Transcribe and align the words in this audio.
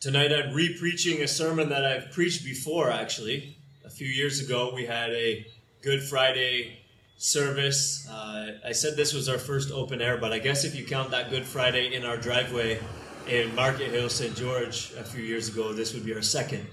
Tonight 0.00 0.32
I'm 0.32 0.54
re 0.54 0.74
preaching 0.78 1.20
a 1.20 1.28
sermon 1.28 1.68
that 1.68 1.84
I've 1.84 2.10
preached 2.10 2.42
before, 2.42 2.90
actually. 2.90 3.58
A 3.84 3.90
few 3.90 4.06
years 4.06 4.40
ago, 4.40 4.72
we 4.74 4.86
had 4.86 5.10
a 5.10 5.46
Good 5.82 6.02
Friday 6.02 6.78
service. 7.18 8.08
Uh, 8.08 8.52
I 8.64 8.72
said 8.72 8.96
this 8.96 9.12
was 9.12 9.28
our 9.28 9.36
first 9.36 9.70
open 9.70 10.00
air, 10.00 10.16
but 10.16 10.32
I 10.32 10.38
guess 10.38 10.64
if 10.64 10.74
you 10.74 10.86
count 10.86 11.10
that 11.10 11.28
Good 11.28 11.44
Friday 11.44 11.92
in 11.94 12.06
our 12.06 12.16
driveway 12.16 12.80
in 13.28 13.54
Market 13.54 13.90
Hill, 13.90 14.08
St. 14.08 14.34
George, 14.34 14.90
a 14.96 15.04
few 15.04 15.22
years 15.22 15.50
ago, 15.50 15.74
this 15.74 15.92
would 15.92 16.06
be 16.06 16.14
our 16.14 16.22
second 16.22 16.66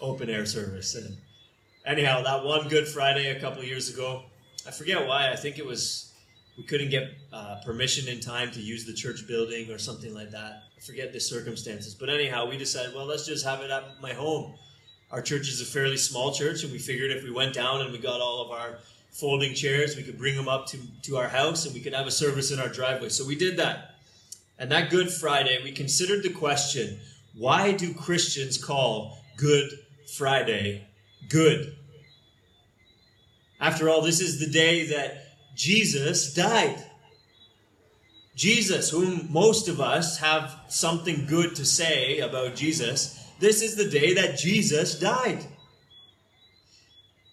open 0.00 0.30
air 0.30 0.46
service. 0.46 0.94
And 0.94 1.18
anyhow, 1.84 2.22
that 2.22 2.42
one 2.42 2.68
Good 2.68 2.88
Friday 2.88 3.36
a 3.36 3.38
couple 3.38 3.62
years 3.62 3.92
ago, 3.92 4.22
I 4.66 4.70
forget 4.70 5.06
why. 5.06 5.30
I 5.30 5.36
think 5.36 5.58
it 5.58 5.66
was 5.66 6.11
we 6.56 6.64
couldn't 6.64 6.90
get 6.90 7.14
uh, 7.32 7.60
permission 7.64 8.08
in 8.08 8.20
time 8.20 8.50
to 8.52 8.60
use 8.60 8.84
the 8.84 8.92
church 8.92 9.26
building 9.26 9.70
or 9.70 9.78
something 9.78 10.14
like 10.14 10.30
that. 10.30 10.64
I 10.76 10.80
forget 10.80 11.12
the 11.12 11.20
circumstances. 11.20 11.94
But 11.94 12.10
anyhow, 12.10 12.48
we 12.48 12.58
decided, 12.58 12.94
well, 12.94 13.06
let's 13.06 13.26
just 13.26 13.44
have 13.44 13.60
it 13.60 13.70
at 13.70 14.00
my 14.00 14.12
home. 14.12 14.54
Our 15.10 15.22
church 15.22 15.48
is 15.48 15.60
a 15.60 15.64
fairly 15.64 15.96
small 15.96 16.32
church, 16.32 16.62
and 16.62 16.72
we 16.72 16.78
figured 16.78 17.10
if 17.10 17.22
we 17.22 17.30
went 17.30 17.54
down 17.54 17.82
and 17.82 17.92
we 17.92 17.98
got 17.98 18.20
all 18.20 18.42
of 18.44 18.50
our 18.50 18.78
folding 19.12 19.54
chairs, 19.54 19.96
we 19.96 20.02
could 20.02 20.18
bring 20.18 20.34
them 20.34 20.48
up 20.48 20.66
to, 20.66 20.78
to 21.02 21.16
our 21.18 21.28
house 21.28 21.66
and 21.66 21.74
we 21.74 21.80
could 21.80 21.92
have 21.92 22.06
a 22.06 22.10
service 22.10 22.50
in 22.50 22.58
our 22.58 22.68
driveway. 22.68 23.10
So 23.10 23.26
we 23.26 23.36
did 23.36 23.58
that. 23.58 23.96
And 24.58 24.70
that 24.72 24.90
Good 24.90 25.10
Friday, 25.10 25.60
we 25.62 25.72
considered 25.72 26.22
the 26.22 26.30
question 26.30 26.98
why 27.34 27.72
do 27.72 27.94
Christians 27.94 28.62
call 28.62 29.18
Good 29.36 29.70
Friday 30.16 30.86
good? 31.28 31.76
After 33.60 33.88
all, 33.88 34.02
this 34.02 34.20
is 34.20 34.38
the 34.38 34.50
day 34.50 34.86
that 34.88 35.31
Jesus 35.62 36.34
died. 36.34 36.84
Jesus, 38.34 38.90
whom 38.90 39.28
most 39.30 39.68
of 39.68 39.80
us 39.80 40.18
have 40.18 40.58
something 40.66 41.24
good 41.26 41.54
to 41.54 41.64
say 41.64 42.18
about 42.18 42.56
Jesus, 42.56 43.16
this 43.38 43.62
is 43.62 43.76
the 43.76 43.88
day 43.88 44.12
that 44.14 44.36
Jesus 44.36 44.98
died. 44.98 45.46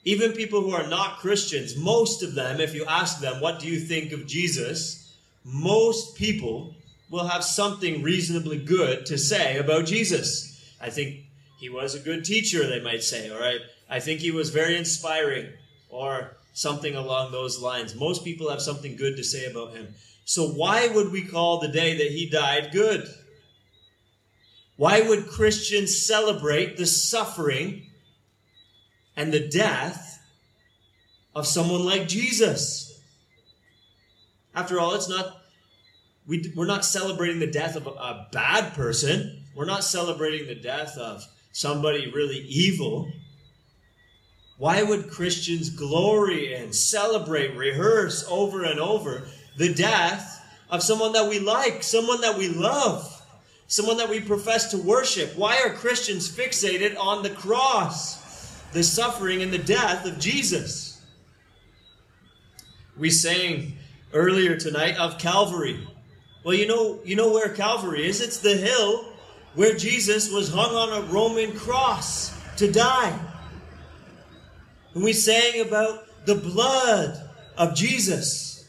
Even 0.05 0.33
people 0.33 0.61
who 0.61 0.73
are 0.73 0.85
not 0.87 1.17
Christians, 1.17 1.75
most 1.75 2.21
of 2.21 2.35
them, 2.35 2.59
if 2.59 2.75
you 2.75 2.85
ask 2.85 3.19
them, 3.19 3.41
what 3.41 3.59
do 3.59 3.67
you 3.67 3.79
think 3.79 4.11
of 4.11 4.27
Jesus? 4.27 5.11
Most 5.43 6.15
people 6.15 6.75
will 7.09 7.27
have 7.27 7.43
something 7.43 8.03
reasonably 8.03 8.59
good 8.59 9.07
to 9.07 9.17
say 9.17 9.57
about 9.57 9.87
Jesus. 9.87 10.75
I 10.79 10.91
think 10.91 11.21
he 11.59 11.69
was 11.69 11.95
a 11.95 11.99
good 11.99 12.23
teacher, 12.23 12.67
they 12.67 12.79
might 12.79 13.01
say, 13.01 13.31
all 13.31 13.39
right? 13.39 13.61
I 13.89 13.99
think 13.99 14.19
he 14.19 14.29
was 14.29 14.51
very 14.51 14.77
inspiring, 14.77 15.47
or 15.89 16.37
something 16.53 16.95
along 16.95 17.31
those 17.31 17.61
lines. 17.61 17.95
Most 17.95 18.23
people 18.23 18.49
have 18.49 18.61
something 18.61 18.95
good 18.95 19.17
to 19.17 19.23
say 19.23 19.45
about 19.45 19.73
him. 19.73 19.93
So, 20.25 20.47
why 20.47 20.87
would 20.87 21.11
we 21.11 21.25
call 21.25 21.59
the 21.59 21.67
day 21.67 21.97
that 21.97 22.11
he 22.11 22.29
died 22.29 22.69
good? 22.71 23.07
Why 24.75 25.01
would 25.01 25.27
Christians 25.27 26.05
celebrate 26.05 26.77
the 26.77 26.85
suffering 26.85 27.87
and 29.17 29.33
the 29.33 29.47
death 29.47 30.21
of 31.35 31.47
someone 31.47 31.83
like 31.83 32.07
Jesus? 32.07 33.01
After 34.55 34.79
all, 34.79 34.95
it's 34.95 35.09
not, 35.09 35.41
we, 36.27 36.53
we're 36.55 36.65
not 36.65 36.85
celebrating 36.85 37.39
the 37.39 37.51
death 37.51 37.75
of 37.75 37.87
a, 37.87 37.91
a 37.91 38.27
bad 38.31 38.73
person. 38.73 39.43
We're 39.55 39.65
not 39.65 39.83
celebrating 39.83 40.47
the 40.47 40.55
death 40.55 40.97
of 40.97 41.25
somebody 41.51 42.11
really 42.11 42.37
evil. 42.37 43.11
Why 44.59 44.83
would 44.83 45.09
Christians 45.09 45.69
glory 45.69 46.53
and 46.53 46.75
celebrate, 46.75 47.55
rehearse 47.55 48.25
over 48.29 48.65
and 48.65 48.77
over 48.77 49.23
the 49.55 49.73
death 49.73 50.45
of 50.69 50.83
someone 50.83 51.13
that 51.13 51.29
we 51.29 51.39
like, 51.39 51.81
someone 51.81 52.19
that 52.21 52.37
we 52.37 52.49
love, 52.49 53.25
someone 53.67 53.95
that 53.97 54.09
we 54.09 54.19
profess 54.19 54.69
to 54.71 54.77
worship? 54.77 55.31
Why 55.37 55.61
are 55.61 55.73
Christians 55.73 56.29
fixated 56.29 56.99
on 56.99 57.23
the 57.23 57.29
cross, 57.29 58.61
the 58.73 58.83
suffering 58.83 59.41
and 59.41 59.53
the 59.53 59.57
death 59.57 60.05
of 60.05 60.19
Jesus? 60.19 61.01
We 62.97 63.09
sang 63.09 63.77
earlier 64.13 64.57
tonight 64.57 64.97
of 64.97 65.17
Calvary. 65.17 65.87
Well, 66.43 66.53
you 66.53 66.67
know, 66.67 66.99
you 67.05 67.15
know 67.15 67.31
where 67.31 67.47
Calvary 67.47 68.09
is? 68.09 68.19
It's 68.19 68.39
the 68.39 68.57
hill 68.57 69.05
where 69.55 69.73
Jesus 69.73 70.29
was 70.29 70.53
hung 70.53 70.75
on 70.75 71.01
a 71.01 71.05
Roman 71.05 71.57
cross 71.57 72.33
to 72.57 72.69
die. 72.69 73.17
We 74.95 75.13
sang 75.13 75.61
about 75.61 76.25
the 76.25 76.35
blood 76.35 77.29
of 77.57 77.75
Jesus. 77.75 78.67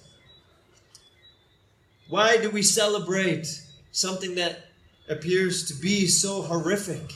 Why 2.08 2.36
do 2.36 2.50
we 2.50 2.62
celebrate 2.62 3.62
something 3.92 4.34
that 4.34 4.66
appears 5.08 5.66
to 5.68 5.74
be 5.74 6.06
so 6.06 6.42
horrific? 6.42 7.14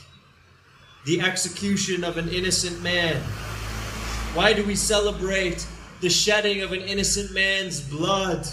The 1.05 1.21
execution 1.21 2.03
of 2.03 2.17
an 2.17 2.29
innocent 2.29 2.81
man. 2.81 3.21
Why 4.33 4.53
do 4.53 4.65
we 4.65 4.75
celebrate 4.75 5.67
the 6.01 6.09
shedding 6.09 6.61
of 6.61 6.71
an 6.71 6.81
innocent 6.81 7.31
man's 7.31 7.81
blood? 7.81 8.47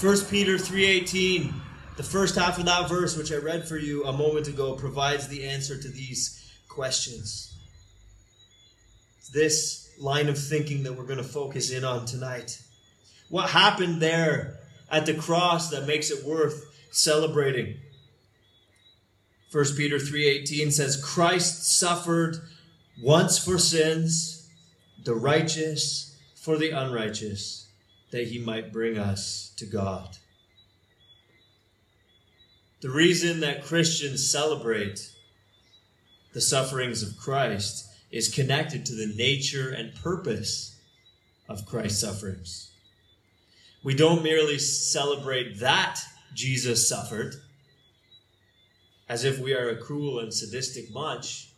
1 0.00 0.26
Peter 0.30 0.58
3:18, 0.58 1.52
the 1.96 2.02
first 2.04 2.36
half 2.36 2.58
of 2.58 2.66
that 2.66 2.88
verse 2.88 3.16
which 3.16 3.32
I 3.32 3.36
read 3.36 3.66
for 3.66 3.78
you 3.78 4.04
a 4.04 4.12
moment 4.12 4.46
ago 4.46 4.74
provides 4.74 5.26
the 5.26 5.44
answer 5.44 5.80
to 5.80 5.88
these 5.88 6.38
questions 6.68 7.52
this 9.32 9.90
line 9.98 10.28
of 10.28 10.38
thinking 10.38 10.82
that 10.82 10.94
we're 10.94 11.06
going 11.06 11.18
to 11.18 11.24
focus 11.24 11.70
in 11.70 11.84
on 11.84 12.04
tonight. 12.06 12.60
What 13.28 13.50
happened 13.50 14.02
there 14.02 14.58
at 14.90 15.06
the 15.06 15.14
cross 15.14 15.70
that 15.70 15.86
makes 15.86 16.10
it 16.10 16.24
worth 16.24 16.64
celebrating? 16.90 17.78
1 19.50 19.76
Peter 19.76 19.98
3:18 19.98 20.72
says 20.72 21.02
Christ 21.02 21.64
suffered 21.78 22.38
once 23.00 23.38
for 23.38 23.58
sins, 23.58 24.48
the 25.04 25.14
righteous 25.14 26.16
for 26.34 26.56
the 26.56 26.70
unrighteous, 26.70 27.68
that 28.10 28.28
he 28.28 28.38
might 28.38 28.72
bring 28.72 28.98
us 28.98 29.52
to 29.56 29.66
God. 29.66 30.16
The 32.80 32.90
reason 32.90 33.40
that 33.40 33.64
Christians 33.64 34.28
celebrate 34.28 35.12
the 36.32 36.40
sufferings 36.40 37.02
of 37.02 37.16
Christ 37.16 37.91
is 38.12 38.28
connected 38.28 38.84
to 38.86 38.94
the 38.94 39.12
nature 39.16 39.70
and 39.70 39.94
purpose 39.94 40.78
of 41.48 41.66
Christ's 41.66 42.00
sufferings. 42.00 42.70
We 43.82 43.94
don't 43.94 44.22
merely 44.22 44.58
celebrate 44.58 45.58
that 45.60 45.98
Jesus 46.34 46.88
suffered 46.88 47.34
as 49.08 49.24
if 49.24 49.38
we 49.38 49.54
are 49.54 49.68
a 49.68 49.76
cruel 49.76 50.20
and 50.20 50.32
sadistic 50.32 50.92
bunch. 50.92 51.48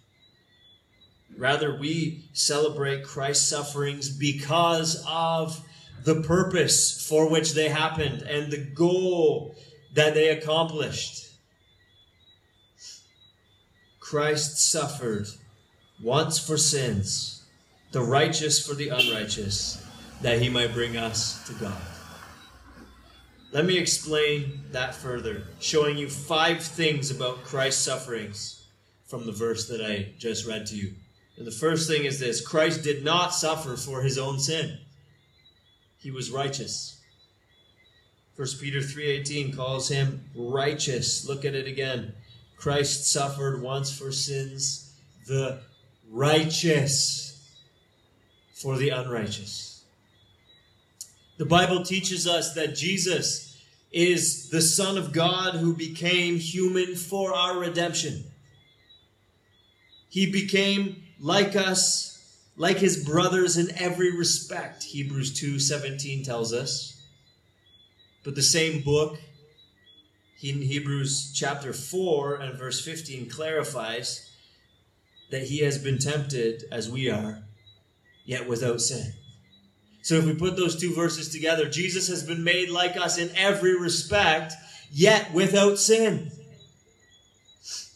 Rather, 1.37 1.77
we 1.77 2.25
celebrate 2.33 3.05
Christ's 3.05 3.49
sufferings 3.49 4.09
because 4.09 5.05
of 5.09 5.61
the 6.05 6.23
purpose 6.23 7.07
for 7.07 7.29
which 7.29 7.55
they 7.55 7.69
happened 7.69 8.23
and 8.23 8.51
the 8.51 8.65
goal 8.65 9.55
that 9.95 10.15
they 10.15 10.29
accomplished. 10.29 11.31
Christ 14.01 14.59
suffered 14.71 15.29
once 16.05 16.39
for 16.39 16.59
sins, 16.59 17.45
the 17.93 18.03
righteous 18.03 18.65
for 18.65 18.75
the 18.75 18.91
unrighteous, 18.91 19.83
that 20.21 20.41
he 20.41 20.51
might 20.51 20.75
bring 20.75 20.99
us 20.99 21.43
to 21.49 21.55
God. 21.55 21.81
Let 23.53 23.65
me 23.65 23.79
explain 23.79 24.61
that 24.73 24.95
further, 24.95 25.45
showing 25.61 25.97
you 25.97 26.11
five 26.11 26.63
things 26.63 27.11
about 27.11 27.43
Christ's 27.45 27.83
sufferings 27.83 28.67
from 29.07 29.25
the 29.25 29.33
verse 29.33 29.67
that 29.69 29.81
I 29.81 30.13
just 30.19 30.47
read 30.47 30.67
to 30.67 30.77
you. 30.77 30.93
And 31.39 31.47
the 31.47 31.51
first 31.51 31.89
thing 31.89 32.05
is 32.05 32.21
this 32.21 32.47
Christ 32.47 32.83
did 32.83 33.03
not 33.03 33.33
suffer 33.33 33.77
for 33.77 34.03
his 34.03 34.19
own 34.19 34.39
sin. 34.39 34.79
He 35.97 36.11
was 36.11 36.31
righteous. 36.31 37.01
1 38.37 38.59
Peter 38.61 38.83
3:18 38.83 39.55
calls 39.55 39.89
him 39.89 40.29
righteous. 40.35 41.25
Look 41.25 41.45
at 41.45 41.55
it 41.55 41.67
again. 41.67 42.13
Christ 42.57 43.11
suffered 43.11 43.63
once 43.63 43.97
for 43.97 44.13
sins, 44.13 44.93
the 45.27 45.61
righteous 46.15 47.45
for 48.53 48.77
the 48.77 48.91
unrighteous. 48.91 49.83
The 51.39 51.45
Bible 51.45 51.83
teaches 51.83 52.29
us 52.29 52.55
that 52.55 52.77
Jesus 52.77 53.61
is 53.93 54.49
the 54.51 54.63
Son 54.63 54.97
of 54.97 55.13
God 55.13 55.55
who 55.55 55.75
became 55.75 56.37
human 56.37 56.95
for 56.95 57.35
our 57.35 57.59
redemption. 57.59 58.23
He 60.09 60.31
became 60.31 61.03
like 61.19 61.57
us, 61.57 62.39
like 62.57 62.79
his 62.79 63.05
brothers 63.05 63.57
in 63.57 63.77
every 63.77 64.17
respect, 64.17 64.85
Hebrews 64.85 65.33
2:17 65.33 66.25
tells 66.25 66.53
us. 66.53 66.95
But 68.23 68.37
the 68.37 68.43
same 68.43 68.83
book 68.83 69.21
in 70.41 70.63
Hebrews 70.63 71.33
chapter 71.35 71.73
4 71.73 72.37
and 72.37 72.57
verse 72.57 72.81
15 72.81 73.29
clarifies 73.29 74.31
that 75.31 75.45
he 75.45 75.59
has 75.61 75.79
been 75.79 75.99
tempted 75.99 76.65
as 76.71 76.91
we 76.91 77.11
are, 77.11 77.43
yet 78.25 78.49
without 78.49 78.81
sin. 78.81 79.13
So 80.03 80.17
if 80.17 80.27
we 80.27 80.35
put 80.35 80.57
those 80.57 80.79
two 80.79 80.95
verses 80.95 81.31
together, 81.31 81.69
Jesus 81.69 82.09
has 82.09 82.23
been 82.23 82.45
made 82.45 82.69
like 82.69 82.97
us 82.97 83.17
in 83.17 83.31
every 83.37 83.79
respect, 83.79 84.53
yet 84.93 85.33
without 85.33 85.79
sin. 85.79 86.31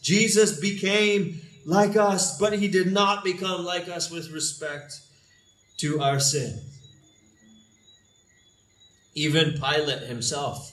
Jesus 0.01 0.59
became 0.59 1.41
like 1.65 1.95
us, 1.95 2.37
but 2.39 2.57
he 2.57 2.67
did 2.67 2.91
not 2.91 3.23
become 3.23 3.63
like 3.63 3.87
us 3.87 4.09
with 4.09 4.31
respect 4.31 5.01
to 5.77 6.01
our 6.01 6.19
sin. 6.19 6.59
Even 9.13 9.53
Pilate 9.53 10.07
himself, 10.07 10.71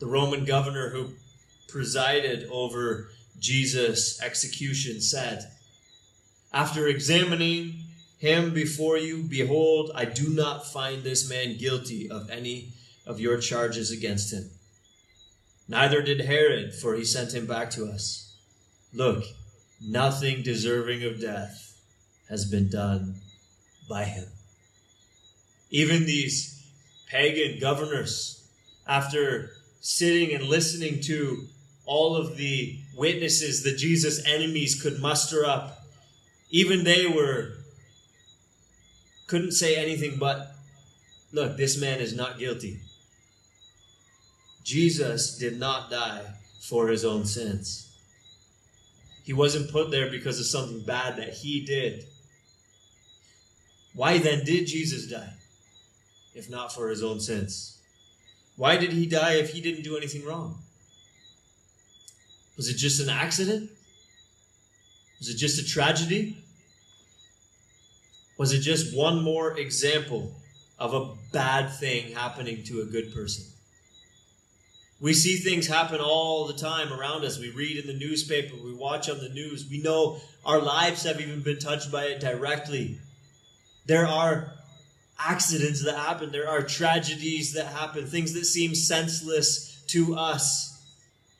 the 0.00 0.06
Roman 0.06 0.44
governor 0.44 0.90
who 0.90 1.10
presided 1.68 2.48
over 2.50 3.08
Jesus' 3.38 4.20
execution, 4.20 5.00
said, 5.00 5.50
After 6.52 6.86
examining 6.86 7.84
him 8.18 8.52
before 8.52 8.98
you, 8.98 9.22
behold, 9.22 9.92
I 9.94 10.04
do 10.04 10.28
not 10.28 10.66
find 10.66 11.02
this 11.02 11.28
man 11.28 11.56
guilty 11.56 12.10
of 12.10 12.30
any 12.30 12.72
of 13.06 13.20
your 13.20 13.38
charges 13.38 13.90
against 13.90 14.32
him. 14.32 14.50
Neither 15.68 16.02
did 16.02 16.22
Herod, 16.22 16.74
for 16.74 16.94
he 16.94 17.04
sent 17.04 17.34
him 17.34 17.46
back 17.46 17.70
to 17.72 17.86
us. 17.86 18.34
Look, 18.92 19.24
nothing 19.80 20.42
deserving 20.42 21.04
of 21.04 21.20
death 21.20 21.78
has 22.28 22.44
been 22.50 22.68
done 22.68 23.16
by 23.88 24.04
him. 24.04 24.26
Even 25.70 26.06
these 26.06 26.66
pagan 27.08 27.60
governors, 27.60 28.46
after 28.86 29.50
sitting 29.80 30.34
and 30.34 30.44
listening 30.44 31.00
to 31.02 31.46
all 31.88 32.14
of 32.14 32.36
the 32.36 32.78
witnesses 32.94 33.62
that 33.62 33.78
Jesus' 33.78 34.24
enemies 34.26 34.80
could 34.80 35.00
muster 35.00 35.44
up, 35.44 35.86
even 36.50 36.84
they 36.84 37.06
were 37.06 37.54
couldn't 39.26 39.52
say 39.52 39.76
anything 39.76 40.18
but, 40.18 40.54
look, 41.32 41.56
this 41.56 41.78
man 41.78 42.00
is 42.00 42.14
not 42.14 42.38
guilty. 42.38 42.80
Jesus 44.64 45.36
did 45.36 45.58
not 45.58 45.90
die 45.90 46.22
for 46.60 46.88
his 46.88 47.04
own 47.04 47.24
sins. 47.24 47.84
He 49.24 49.32
wasn't 49.34 49.70
put 49.70 49.90
there 49.90 50.10
because 50.10 50.38
of 50.40 50.46
something 50.46 50.80
bad 50.80 51.16
that 51.16 51.34
he 51.34 51.60
did. 51.60 52.06
Why 53.94 54.18
then 54.18 54.44
did 54.44 54.66
Jesus 54.66 55.06
die, 55.06 55.34
if 56.34 56.48
not 56.48 56.72
for 56.72 56.88
his 56.88 57.02
own 57.02 57.20
sins? 57.20 57.78
Why 58.56 58.76
did 58.76 58.92
he 58.92 59.06
die 59.06 59.34
if 59.34 59.52
he 59.52 59.60
didn't 59.60 59.84
do 59.84 59.96
anything 59.96 60.24
wrong? 60.24 60.58
Was 62.58 62.68
it 62.68 62.74
just 62.76 63.00
an 63.00 63.08
accident? 63.08 63.70
Was 65.20 65.30
it 65.30 65.36
just 65.36 65.58
a 65.58 65.64
tragedy? 65.64 66.36
Was 68.36 68.52
it 68.52 68.60
just 68.60 68.94
one 68.94 69.22
more 69.22 69.56
example 69.56 70.32
of 70.78 70.92
a 70.92 71.14
bad 71.32 71.72
thing 71.72 72.12
happening 72.12 72.62
to 72.64 72.82
a 72.82 72.84
good 72.84 73.14
person? 73.14 73.44
We 75.00 75.14
see 75.14 75.36
things 75.36 75.68
happen 75.68 76.00
all 76.00 76.48
the 76.48 76.54
time 76.54 76.92
around 76.92 77.24
us. 77.24 77.38
We 77.38 77.50
read 77.50 77.76
in 77.76 77.86
the 77.86 77.98
newspaper, 77.98 78.56
we 78.56 78.74
watch 78.74 79.08
on 79.08 79.18
the 79.18 79.28
news. 79.28 79.68
We 79.70 79.80
know 79.80 80.20
our 80.44 80.60
lives 80.60 81.04
have 81.04 81.20
even 81.20 81.42
been 81.42 81.60
touched 81.60 81.92
by 81.92 82.06
it 82.06 82.20
directly. 82.20 82.98
There 83.86 84.06
are 84.06 84.52
accidents 85.18 85.84
that 85.84 85.96
happen, 85.96 86.30
there 86.30 86.48
are 86.48 86.62
tragedies 86.62 87.52
that 87.54 87.66
happen, 87.66 88.06
things 88.06 88.34
that 88.34 88.44
seem 88.44 88.74
senseless 88.74 89.82
to 89.88 90.16
us. 90.16 90.77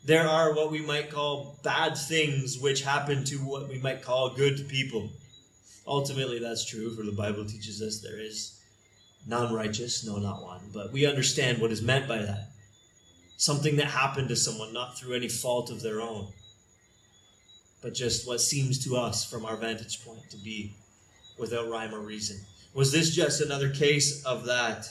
There 0.04 0.26
are 0.26 0.54
what 0.54 0.70
we 0.70 0.80
might 0.80 1.10
call 1.10 1.58
bad 1.62 1.96
things 1.96 2.58
which 2.58 2.82
happen 2.82 3.24
to 3.24 3.36
what 3.36 3.68
we 3.68 3.78
might 3.78 4.02
call 4.02 4.34
good 4.34 4.68
people. 4.68 5.10
Ultimately, 5.86 6.38
that's 6.38 6.64
true, 6.64 6.94
for 6.94 7.02
the 7.02 7.12
Bible 7.12 7.44
teaches 7.44 7.82
us 7.82 8.00
there 8.00 8.20
is 8.20 8.60
non 9.26 9.52
righteous, 9.52 10.06
no, 10.06 10.16
not 10.16 10.42
one. 10.42 10.60
But 10.72 10.92
we 10.92 11.06
understand 11.06 11.58
what 11.58 11.72
is 11.72 11.82
meant 11.82 12.08
by 12.08 12.18
that. 12.18 12.50
Something 13.36 13.76
that 13.76 13.86
happened 13.86 14.28
to 14.28 14.36
someone, 14.36 14.72
not 14.72 14.98
through 14.98 15.14
any 15.14 15.28
fault 15.28 15.70
of 15.70 15.82
their 15.82 16.00
own, 16.00 16.28
but 17.82 17.94
just 17.94 18.26
what 18.26 18.40
seems 18.40 18.84
to 18.84 18.96
us 18.96 19.24
from 19.24 19.44
our 19.44 19.56
vantage 19.56 20.04
point 20.04 20.28
to 20.30 20.36
be 20.36 20.74
without 21.38 21.68
rhyme 21.68 21.94
or 21.94 22.00
reason. 22.00 22.38
Was 22.74 22.92
this 22.92 23.14
just 23.14 23.40
another 23.40 23.70
case 23.70 24.24
of 24.24 24.46
that? 24.46 24.88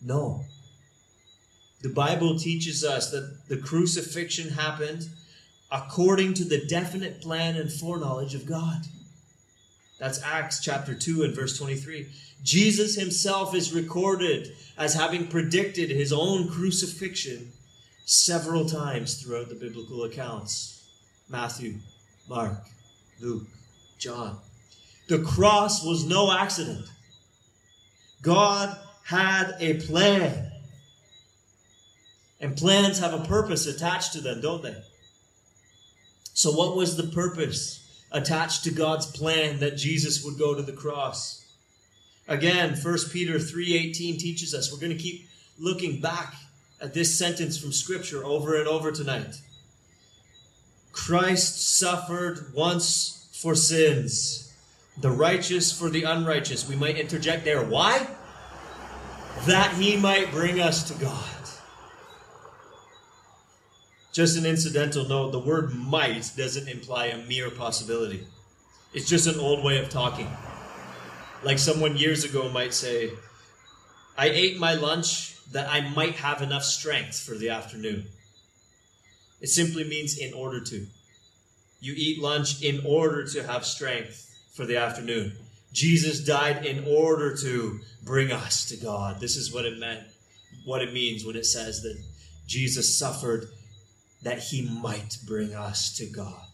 No. 0.00 0.44
The 1.82 1.88
Bible 1.88 2.38
teaches 2.38 2.84
us 2.84 3.10
that 3.10 3.48
the 3.48 3.56
crucifixion 3.56 4.50
happened 4.50 5.08
according 5.70 6.34
to 6.34 6.44
the 6.44 6.64
definite 6.66 7.20
plan 7.20 7.56
and 7.56 7.72
foreknowledge 7.72 8.34
of 8.34 8.46
God. 8.46 8.82
That's 9.98 10.22
Acts 10.22 10.60
chapter 10.60 10.94
2 10.94 11.24
and 11.24 11.34
verse 11.34 11.58
23. 11.58 12.06
Jesus 12.42 12.96
himself 12.96 13.54
is 13.54 13.72
recorded 13.72 14.52
as 14.76 14.94
having 14.94 15.28
predicted 15.28 15.90
his 15.90 16.12
own 16.12 16.48
crucifixion 16.48 17.52
several 18.04 18.64
times 18.64 19.22
throughout 19.22 19.48
the 19.48 19.54
biblical 19.54 20.04
accounts 20.04 20.84
Matthew, 21.28 21.76
Mark, 22.28 22.58
Luke, 23.20 23.46
John. 23.98 24.38
The 25.08 25.20
cross 25.20 25.84
was 25.84 26.04
no 26.04 26.30
accident. 26.32 26.86
God 28.22 28.76
had 29.04 29.54
a 29.58 29.74
plan. 29.80 30.51
And 32.42 32.56
plans 32.56 32.98
have 32.98 33.14
a 33.14 33.24
purpose 33.24 33.66
attached 33.66 34.12
to 34.14 34.20
them, 34.20 34.40
don't 34.40 34.64
they? 34.64 34.76
So, 36.34 36.50
what 36.50 36.76
was 36.76 36.96
the 36.96 37.04
purpose 37.04 37.78
attached 38.10 38.64
to 38.64 38.72
God's 38.72 39.06
plan 39.06 39.60
that 39.60 39.76
Jesus 39.76 40.24
would 40.24 40.38
go 40.38 40.54
to 40.54 40.62
the 40.62 40.72
cross? 40.72 41.46
Again, 42.26 42.74
1 42.74 43.10
Peter 43.12 43.38
3:18 43.38 44.18
teaches 44.18 44.54
us. 44.54 44.72
We're 44.72 44.80
going 44.80 44.96
to 44.96 45.02
keep 45.02 45.28
looking 45.56 46.00
back 46.00 46.34
at 46.80 46.94
this 46.94 47.16
sentence 47.16 47.56
from 47.56 47.72
scripture 47.72 48.24
over 48.24 48.58
and 48.58 48.66
over 48.66 48.90
tonight. 48.90 49.40
Christ 50.90 51.78
suffered 51.78 52.52
once 52.54 53.28
for 53.32 53.54
sins, 53.54 54.52
the 55.00 55.10
righteous 55.10 55.70
for 55.70 55.88
the 55.88 56.02
unrighteous. 56.02 56.68
We 56.68 56.74
might 56.74 56.98
interject 56.98 57.44
there. 57.44 57.64
Why? 57.64 58.08
That 59.46 59.74
he 59.74 59.96
might 59.96 60.32
bring 60.32 60.60
us 60.60 60.88
to 60.88 60.94
God. 60.94 61.41
Just 64.12 64.36
an 64.36 64.44
incidental 64.44 65.08
note 65.08 65.32
the 65.32 65.38
word 65.38 65.74
might 65.74 66.30
doesn't 66.36 66.68
imply 66.68 67.06
a 67.06 67.26
mere 67.26 67.50
possibility, 67.50 68.26
it's 68.92 69.08
just 69.08 69.26
an 69.26 69.40
old 69.40 69.64
way 69.64 69.78
of 69.78 69.88
talking. 69.88 70.30
Like 71.42 71.58
someone 71.58 71.96
years 71.96 72.24
ago 72.24 72.50
might 72.50 72.74
say, 72.74 73.10
I 74.16 74.28
ate 74.28 74.58
my 74.58 74.74
lunch 74.74 75.36
that 75.52 75.68
I 75.68 75.88
might 75.90 76.16
have 76.16 76.42
enough 76.42 76.62
strength 76.62 77.18
for 77.18 77.34
the 77.34 77.48
afternoon. 77.48 78.06
It 79.40 79.48
simply 79.48 79.84
means 79.84 80.18
in 80.18 80.34
order 80.34 80.60
to. 80.60 80.86
You 81.80 81.94
eat 81.96 82.22
lunch 82.22 82.62
in 82.62 82.82
order 82.86 83.26
to 83.26 83.42
have 83.42 83.64
strength 83.64 84.28
for 84.52 84.66
the 84.66 84.76
afternoon. 84.76 85.32
Jesus 85.72 86.20
died 86.20 86.64
in 86.66 86.84
order 86.86 87.34
to 87.38 87.80
bring 88.04 88.30
us 88.30 88.66
to 88.66 88.76
God. 88.76 89.20
This 89.20 89.36
is 89.36 89.52
what 89.52 89.64
it 89.64 89.78
meant, 89.78 90.02
what 90.64 90.82
it 90.82 90.92
means 90.92 91.24
when 91.24 91.34
it 91.34 91.46
says 91.46 91.82
that 91.82 91.98
Jesus 92.46 92.96
suffered 92.96 93.48
that 94.22 94.38
he 94.38 94.62
might 94.62 95.18
bring 95.26 95.54
us 95.54 95.96
to 95.96 96.06
God, 96.06 96.46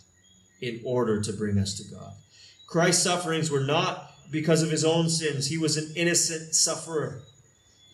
in 0.61 0.81
order 0.85 1.21
to 1.21 1.33
bring 1.33 1.59
us 1.59 1.75
to 1.75 1.95
God. 1.95 2.15
Christ's 2.67 3.03
sufferings 3.03 3.51
were 3.51 3.61
not 3.61 4.13
because 4.31 4.63
of 4.63 4.71
his 4.71 4.85
own 4.85 5.09
sins, 5.09 5.47
he 5.47 5.59
was 5.59 5.77
an 5.77 5.93
innocent 5.97 6.55
sufferer. 6.55 7.23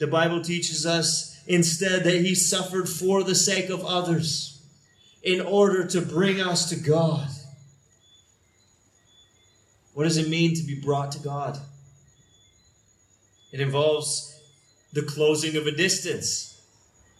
The 0.00 0.06
Bible 0.06 0.42
teaches 0.42 0.84
us 0.84 1.40
instead 1.46 2.04
that 2.04 2.22
he 2.22 2.34
suffered 2.34 2.88
for 2.88 3.22
the 3.22 3.34
sake 3.34 3.70
of 3.70 3.84
others, 3.84 4.50
in 5.22 5.40
order 5.40 5.86
to 5.86 6.02
bring 6.02 6.40
us 6.40 6.68
to 6.68 6.76
God. 6.76 7.28
What 9.94 10.04
does 10.04 10.18
it 10.18 10.28
mean 10.28 10.54
to 10.56 10.62
be 10.62 10.74
brought 10.74 11.12
to 11.12 11.18
God? 11.20 11.58
It 13.52 13.60
involves 13.60 14.38
the 14.92 15.02
closing 15.02 15.56
of 15.56 15.66
a 15.66 15.70
distance 15.70 16.53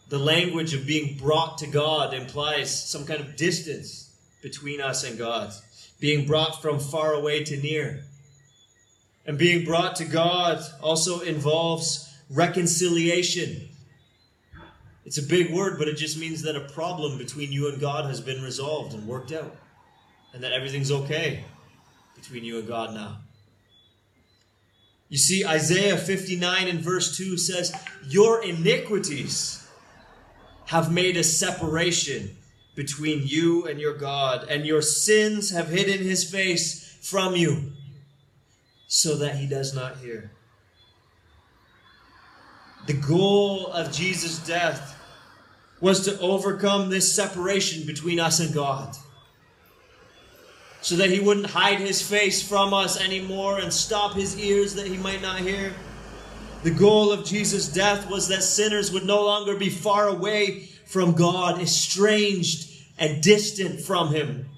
the 0.09 0.19
language 0.19 0.75
of 0.75 0.87
being 0.87 1.17
brought 1.17 1.59
to 1.59 1.67
God 1.67 2.13
implies 2.13 2.91
some 2.91 3.07
kind 3.07 3.21
of 3.21 3.37
distance 3.37 4.15
between 4.43 4.81
us 4.81 5.05
and 5.05 5.19
God, 5.19 5.53
being 5.99 6.27
brought 6.27 6.61
from 6.61 6.79
far 6.79 7.15
away 7.15 7.43
to 7.45 7.57
near. 7.57 8.05
And 9.27 9.39
being 9.39 9.65
brought 9.65 9.97
to 9.97 10.05
God 10.05 10.63
also 10.83 11.21
involves 11.21 12.15
reconciliation. 12.29 13.69
It's 15.07 15.19
a 15.19 15.23
big 15.23 15.53
word, 15.53 15.79
but 15.79 15.89
it 15.89 15.97
just 15.97 16.19
means 16.19 16.43
that 16.43 16.57
a 16.57 16.61
problem 16.61 17.17
between 17.17 17.53
you 17.53 17.69
and 17.69 17.81
God 17.81 18.05
has 18.07 18.21
been 18.21 18.43
resolved 18.43 18.95
and 18.95 19.07
worked 19.07 19.33
out, 19.33 19.57
and 20.35 20.43
that 20.43 20.53
everything's 20.53 20.91
okay 20.91 21.45
between 22.15 22.45
you 22.45 22.59
and 22.59 22.69
God 22.69 22.95
now. 22.95 23.19
You 25.09 25.19
see, 25.19 25.45
Isaiah 25.45 25.97
59 25.97 26.69
and 26.69 26.81
verse 26.81 27.17
2 27.17 27.37
says, 27.37 27.75
Your 28.09 28.43
iniquities 28.43 29.64
have 30.67 30.93
made 30.93 31.17
a 31.17 31.25
separation 31.25 32.37
between 32.75 33.23
you 33.25 33.67
and 33.67 33.81
your 33.81 33.95
God, 33.95 34.47
and 34.49 34.67
your 34.67 34.83
sins 34.83 35.51
have 35.51 35.69
hidden 35.69 36.05
his 36.05 36.29
face 36.29 36.99
from 37.01 37.37
you 37.37 37.73
so 38.89 39.17
that 39.17 39.37
he 39.37 39.47
does 39.47 39.75
not 39.75 39.99
hear. 39.99 40.31
The 42.87 42.95
goal 42.95 43.69
of 43.69 43.93
Jesus' 43.93 44.39
death 44.39 45.01
was 45.81 46.05
to 46.05 46.19
overcome 46.21 46.91
this 46.91 47.13
separation 47.13 47.87
between 47.87 48.21
us 48.21 48.41
and 48.41 48.53
God. 48.53 48.97
So 50.81 50.97
that 50.97 51.11
he 51.11 51.21
wouldn't 51.21 51.47
hide 51.47 51.79
his 51.79 52.07
face 52.07 52.47
from 52.47 52.75
us 52.75 53.01
anymore 53.01 53.59
and 53.59 53.73
stop 53.73 54.15
his 54.15 54.39
ears 54.39 54.75
that 54.75 54.87
he 54.87 54.99
might 54.99 55.23
not 55.23 55.39
hear. 55.39 55.73
The 56.65 56.71
goal 56.71 57.13
of 57.13 57.27
Jesus' 57.27 57.69
death 57.69 58.09
was 58.09 58.29
that 58.29 58.43
sinners 58.43 58.91
would 58.91 59.05
no 59.05 59.23
longer 59.23 59.55
be 59.55 59.69
far 59.69 60.09
away 60.09 60.71
from 60.87 61.13
God, 61.13 61.61
estranged 61.61 62.73
and 62.99 63.23
distant 63.23 63.83
from 63.83 64.15
him, 64.15 64.49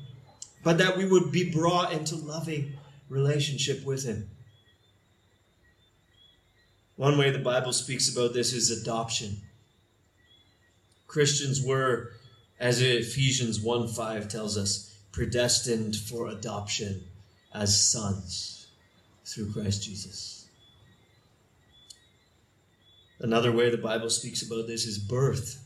but 0.62 0.78
that 0.78 0.96
we 0.96 1.04
would 1.04 1.32
be 1.32 1.50
brought 1.50 1.92
into 1.92 2.14
loving 2.14 2.74
relationship 3.08 3.84
with 3.84 4.04
him. 4.04 4.30
One 6.94 7.18
way 7.18 7.30
the 7.30 7.40
Bible 7.40 7.72
speaks 7.72 8.08
about 8.08 8.34
this 8.34 8.52
is 8.52 8.70
adoption. 8.70 9.38
Christians 11.08 11.60
were, 11.60 12.12
as 12.60 12.80
Ephesians 12.80 13.60
1 13.60 13.88
5 13.88 14.28
tells 14.28 14.56
us, 14.56 14.96
predestined 15.10 15.96
for 15.96 16.28
adoption 16.28 17.02
as 17.52 17.90
sons 17.90 18.68
through 19.24 19.52
Christ 19.52 19.82
Jesus. 19.82 20.35
Another 23.18 23.50
way 23.50 23.70
the 23.70 23.78
Bible 23.78 24.10
speaks 24.10 24.42
about 24.42 24.66
this 24.66 24.84
is 24.84 24.98
birth. 24.98 25.62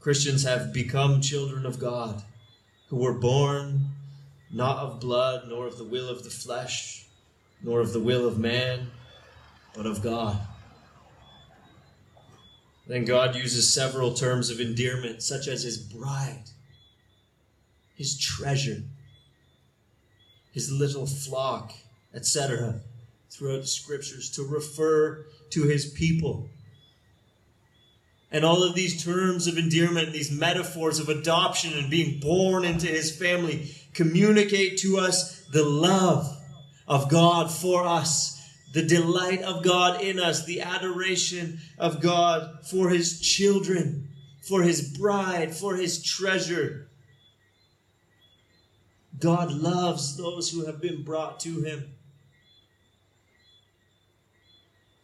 Christians 0.00 0.42
have 0.44 0.72
become 0.72 1.20
children 1.20 1.66
of 1.66 1.78
God 1.78 2.22
who 2.88 2.96
were 2.96 3.18
born 3.18 3.90
not 4.50 4.78
of 4.78 5.00
blood, 5.00 5.48
nor 5.48 5.66
of 5.66 5.78
the 5.78 5.84
will 5.84 6.08
of 6.08 6.22
the 6.22 6.30
flesh, 6.30 7.06
nor 7.62 7.80
of 7.80 7.92
the 7.92 8.00
will 8.00 8.26
of 8.26 8.38
man, 8.38 8.90
but 9.74 9.84
of 9.84 10.00
God. 10.00 10.40
Then 12.86 13.04
God 13.04 13.34
uses 13.34 13.72
several 13.72 14.14
terms 14.14 14.50
of 14.50 14.60
endearment, 14.60 15.22
such 15.22 15.48
as 15.48 15.62
his 15.62 15.78
bride, 15.78 16.50
his 17.94 18.18
treasure, 18.18 18.82
his 20.52 20.70
little 20.70 21.06
flock, 21.06 21.72
etc., 22.14 22.80
throughout 23.30 23.62
the 23.62 23.66
scriptures 23.66 24.30
to 24.30 24.46
refer 24.46 25.26
to 25.50 25.64
his 25.64 25.86
people. 25.86 26.48
And 28.30 28.44
all 28.44 28.64
of 28.64 28.74
these 28.74 29.02
terms 29.04 29.46
of 29.46 29.56
endearment, 29.58 30.12
these 30.12 30.32
metaphors 30.32 30.98
of 30.98 31.08
adoption 31.08 31.72
and 31.74 31.90
being 31.90 32.18
born 32.20 32.64
into 32.64 32.86
his 32.86 33.16
family, 33.16 33.70
communicate 33.92 34.78
to 34.78 34.98
us 34.98 35.44
the 35.52 35.64
love 35.64 36.26
of 36.88 37.08
God 37.08 37.50
for 37.50 37.86
us 37.86 38.34
the 38.74 38.82
delight 38.82 39.40
of 39.42 39.62
God 39.62 40.02
in 40.02 40.18
us, 40.18 40.44
the 40.44 40.60
adoration 40.60 41.60
of 41.78 42.02
God 42.02 42.66
for 42.68 42.88
his 42.88 43.20
children, 43.20 44.08
for 44.40 44.62
his 44.62 44.98
bride, 44.98 45.54
for 45.54 45.76
his 45.76 46.02
treasure. 46.02 46.88
God 49.20 49.52
loves 49.52 50.16
those 50.16 50.50
who 50.50 50.66
have 50.66 50.80
been 50.80 51.04
brought 51.04 51.38
to 51.40 51.62
him. 51.62 51.93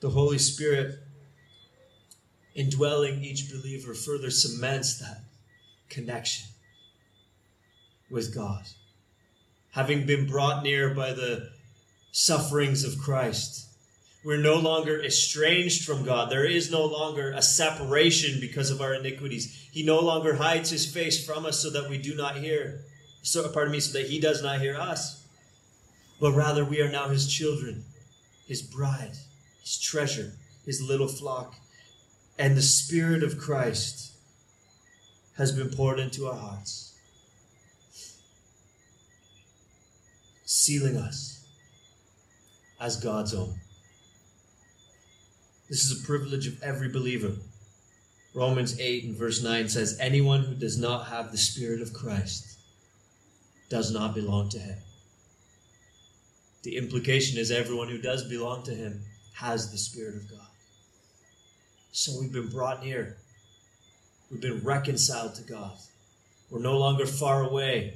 The 0.01 0.11
Holy 0.11 0.39
Spirit, 0.39 0.99
indwelling 2.55 3.23
each 3.23 3.51
believer, 3.51 3.95
further 3.95 4.31
cements 4.31 4.99
that 4.99 5.23
connection 5.89 6.49
with 8.11 8.35
God. 8.35 8.65
Having 9.73 10.07
been 10.07 10.27
brought 10.27 10.63
near 10.63 10.95
by 10.95 11.13
the 11.13 11.51
sufferings 12.13 12.85
of 12.85 12.99
Christ. 12.99 13.69
We're 14.25 14.37
no 14.37 14.57
longer 14.57 15.03
estranged 15.03 15.85
from 15.85 16.05
God. 16.05 16.31
There 16.31 16.45
is 16.45 16.71
no 16.71 16.85
longer 16.85 17.31
a 17.31 17.41
separation 17.41 18.41
because 18.41 18.71
of 18.71 18.81
our 18.81 18.95
iniquities. 18.95 19.69
He 19.73 19.83
no 19.83 20.01
longer 20.01 20.35
hides 20.35 20.71
his 20.71 20.93
face 20.93 21.25
from 21.25 21.47
us 21.47 21.61
so 21.61 21.71
that 21.71 21.89
we 21.89 21.97
do 21.97 22.15
not 22.15 22.37
hear. 22.37 22.83
So, 23.23 23.49
pardon 23.49 23.73
me, 23.73 23.81
so 23.81 23.99
that 23.99 24.09
he 24.09 24.21
does 24.21 24.43
not 24.43 24.61
hear 24.61 24.77
us. 24.77 25.27
But 26.21 26.33
rather, 26.33 26.65
we 26.65 26.83
are 26.83 26.91
now 26.91 27.09
his 27.09 27.33
children, 27.33 27.85
his 28.47 28.61
bride, 28.61 29.17
his 29.61 29.79
treasure, 29.79 30.33
his 30.67 30.83
little 30.83 31.09
flock. 31.09 31.55
And 32.39 32.57
the 32.57 32.63
Spirit 32.63 33.23
of 33.23 33.39
Christ 33.39 34.13
has 35.37 35.53
been 35.53 35.71
poured 35.71 35.99
into 35.99 36.27
our 36.27 36.37
hearts, 36.37 36.95
sealing 40.45 40.97
us 40.97 41.47
as 42.81 42.97
God's 42.97 43.35
own. 43.35 43.55
This 45.69 45.85
is 45.85 46.03
a 46.03 46.07
privilege 46.07 46.47
of 46.47 46.63
every 46.63 46.89
believer. 46.89 47.37
Romans 48.35 48.79
8 48.79 49.05
and 49.05 49.17
verse 49.17 49.43
9 49.43 49.69
says, 49.69 49.99
Anyone 50.01 50.43
who 50.43 50.55
does 50.55 50.79
not 50.79 51.07
have 51.07 51.31
the 51.31 51.39
Spirit 51.39 51.81
of 51.83 51.93
Christ 51.93 52.59
does 53.69 53.93
not 53.93 54.15
belong 54.15 54.49
to 54.51 54.59
him. 54.59 54.79
The 56.63 56.77
implication 56.77 57.39
is 57.39 57.51
everyone 57.51 57.89
who 57.89 57.99
does 57.99 58.29
belong 58.29 58.65
to 58.65 58.75
him 58.75 59.05
has 59.41 59.73
the 59.73 59.79
Spirit 59.79 60.17
of 60.17 60.31
God. 60.31 60.47
So 61.93 62.13
we've 62.21 62.33
been 62.33 62.51
brought 62.51 62.85
near. 62.85 63.17
We've 64.31 64.41
been 64.41 64.61
reconciled 64.63 65.35
to 65.37 65.43
God. 65.43 65.77
We're 66.51 66.61
no 66.61 66.79
longer 66.79 67.07
far 67.07 67.43
away. 67.43 67.95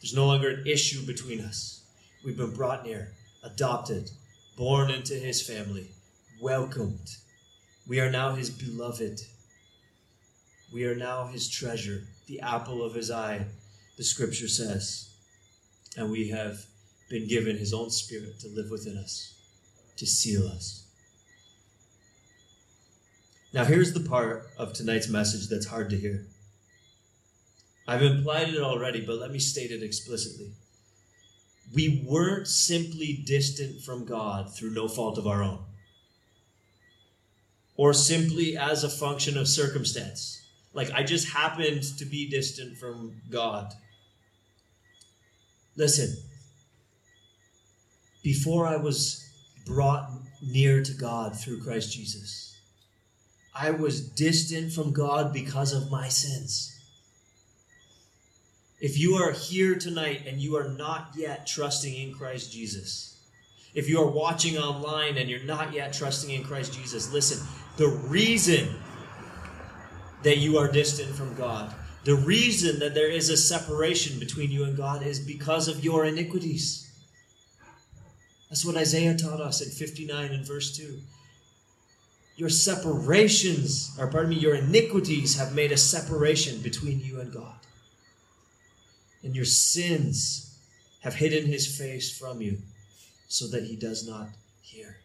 There's 0.00 0.14
no 0.14 0.26
longer 0.26 0.50
an 0.50 0.66
issue 0.66 1.06
between 1.06 1.40
us. 1.40 1.82
We've 2.24 2.36
been 2.36 2.54
brought 2.54 2.84
near, 2.84 3.12
adopted, 3.42 4.10
born 4.56 4.90
into 4.90 5.14
his 5.14 5.40
family, 5.40 5.88
welcomed. 6.40 7.08
We 7.88 7.98
are 8.00 8.10
now 8.10 8.34
his 8.34 8.50
beloved. 8.50 9.20
We 10.74 10.84
are 10.84 10.94
now 10.94 11.26
his 11.26 11.48
treasure, 11.48 12.02
the 12.26 12.40
apple 12.40 12.84
of 12.84 12.94
his 12.94 13.10
eye, 13.10 13.46
the 13.96 14.04
scripture 14.04 14.48
says. 14.48 15.10
And 15.96 16.10
we 16.10 16.28
have 16.28 16.66
been 17.08 17.28
given 17.28 17.56
his 17.56 17.72
own 17.72 17.90
spirit 17.90 18.40
to 18.40 18.48
live 18.48 18.70
within 18.70 18.98
us, 18.98 19.34
to 19.96 20.06
seal 20.06 20.46
us. 20.46 20.81
Now, 23.52 23.64
here's 23.64 23.92
the 23.92 24.08
part 24.08 24.48
of 24.56 24.72
tonight's 24.72 25.08
message 25.08 25.48
that's 25.48 25.66
hard 25.66 25.90
to 25.90 25.96
hear. 25.96 26.26
I've 27.86 28.02
implied 28.02 28.48
it 28.48 28.60
already, 28.60 29.04
but 29.04 29.18
let 29.18 29.30
me 29.30 29.38
state 29.38 29.70
it 29.70 29.82
explicitly 29.82 30.52
we 31.74 32.04
weren't 32.06 32.46
simply 32.46 33.22
distant 33.24 33.82
from 33.82 34.04
God 34.04 34.54
through 34.54 34.72
no 34.72 34.88
fault 34.88 35.18
of 35.18 35.26
our 35.26 35.42
own, 35.42 35.60
or 37.76 37.94
simply 37.94 38.56
as 38.56 38.84
a 38.84 38.90
function 38.90 39.38
of 39.38 39.48
circumstance. 39.48 40.42
Like 40.74 40.90
I 40.92 41.02
just 41.02 41.28
happened 41.28 41.82
to 41.98 42.04
be 42.04 42.28
distant 42.28 42.78
from 42.78 43.20
God. 43.30 43.72
Listen, 45.76 46.14
before 48.22 48.66
I 48.66 48.76
was 48.76 49.26
brought 49.64 50.10
near 50.42 50.82
to 50.82 50.92
God 50.92 51.38
through 51.38 51.62
Christ 51.62 51.92
Jesus, 51.92 52.51
I 53.54 53.70
was 53.70 54.00
distant 54.00 54.72
from 54.72 54.92
God 54.92 55.32
because 55.32 55.72
of 55.72 55.90
my 55.90 56.08
sins. 56.08 56.68
If 58.80 58.98
you 58.98 59.14
are 59.14 59.32
here 59.32 59.76
tonight 59.76 60.22
and 60.26 60.40
you 60.40 60.56
are 60.56 60.68
not 60.68 61.12
yet 61.14 61.46
trusting 61.46 61.94
in 61.94 62.14
Christ 62.14 62.50
Jesus, 62.52 63.20
if 63.74 63.88
you 63.88 64.00
are 64.00 64.10
watching 64.10 64.58
online 64.58 65.16
and 65.18 65.30
you're 65.30 65.44
not 65.44 65.72
yet 65.72 65.92
trusting 65.92 66.30
in 66.30 66.44
Christ 66.44 66.74
Jesus, 66.74 67.12
listen, 67.12 67.46
the 67.76 67.88
reason 67.88 68.74
that 70.22 70.38
you 70.38 70.58
are 70.58 70.68
distant 70.68 71.14
from 71.14 71.34
God, 71.34 71.74
the 72.04 72.16
reason 72.16 72.80
that 72.80 72.94
there 72.94 73.10
is 73.10 73.30
a 73.30 73.36
separation 73.36 74.18
between 74.18 74.50
you 74.50 74.64
and 74.64 74.76
God 74.76 75.06
is 75.06 75.20
because 75.20 75.68
of 75.68 75.84
your 75.84 76.04
iniquities. 76.04 76.90
That's 78.48 78.64
what 78.64 78.76
Isaiah 78.76 79.16
taught 79.16 79.40
us 79.40 79.62
in 79.62 79.70
59 79.70 80.32
and 80.32 80.46
verse 80.46 80.76
2. 80.76 80.98
Your 82.42 82.48
separations, 82.48 83.94
or 84.00 84.08
pardon 84.08 84.30
me, 84.30 84.36
your 84.36 84.56
iniquities 84.56 85.38
have 85.38 85.54
made 85.54 85.70
a 85.70 85.76
separation 85.76 86.60
between 86.60 86.98
you 86.98 87.20
and 87.20 87.32
God 87.32 87.54
and 89.22 89.36
your 89.36 89.44
sins 89.44 90.58
have 91.02 91.14
hidden 91.14 91.46
his 91.46 91.78
face 91.78 92.10
from 92.18 92.42
you 92.42 92.58
so 93.28 93.46
that 93.46 93.62
he 93.62 93.76
does 93.76 94.08
not 94.08 94.26
hear. 94.60 94.96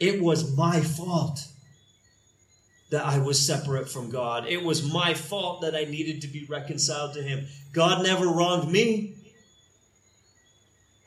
It 0.00 0.20
was 0.20 0.56
my 0.56 0.80
fault 0.80 1.46
that 2.90 3.06
I 3.06 3.20
was 3.20 3.38
separate 3.38 3.88
from 3.88 4.10
God. 4.10 4.48
It 4.48 4.64
was 4.64 4.92
my 4.92 5.14
fault 5.14 5.60
that 5.60 5.76
I 5.76 5.84
needed 5.84 6.22
to 6.22 6.26
be 6.26 6.46
reconciled 6.46 7.14
to 7.14 7.22
him. 7.22 7.46
God 7.72 8.02
never 8.02 8.26
wronged 8.26 8.72
me. 8.72 9.14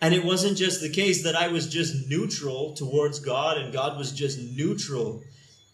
And 0.01 0.13
it 0.13 0.23
wasn't 0.23 0.57
just 0.57 0.81
the 0.81 0.89
case 0.89 1.23
that 1.23 1.35
I 1.35 1.47
was 1.47 1.67
just 1.67 2.09
neutral 2.09 2.73
towards 2.73 3.19
God 3.19 3.57
and 3.57 3.73
God 3.73 3.97
was 3.97 4.11
just 4.11 4.39
neutral 4.39 5.23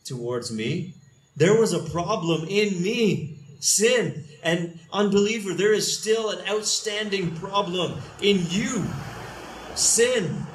towards 0.06 0.51
me. 0.51 0.94
There 1.36 1.60
was 1.60 1.74
a 1.74 1.90
problem 1.90 2.48
in 2.48 2.82
me 2.82 3.38
sin 3.62 4.25
and 4.44 4.80
unbeliever, 4.92 5.54
there 5.54 5.74
is 5.74 6.00
still 6.00 6.32
an 6.32 6.48
outstanding 6.48 7.36
problem 7.38 8.01
in 8.22 8.44
you 8.50 8.84
sin, 9.75 10.46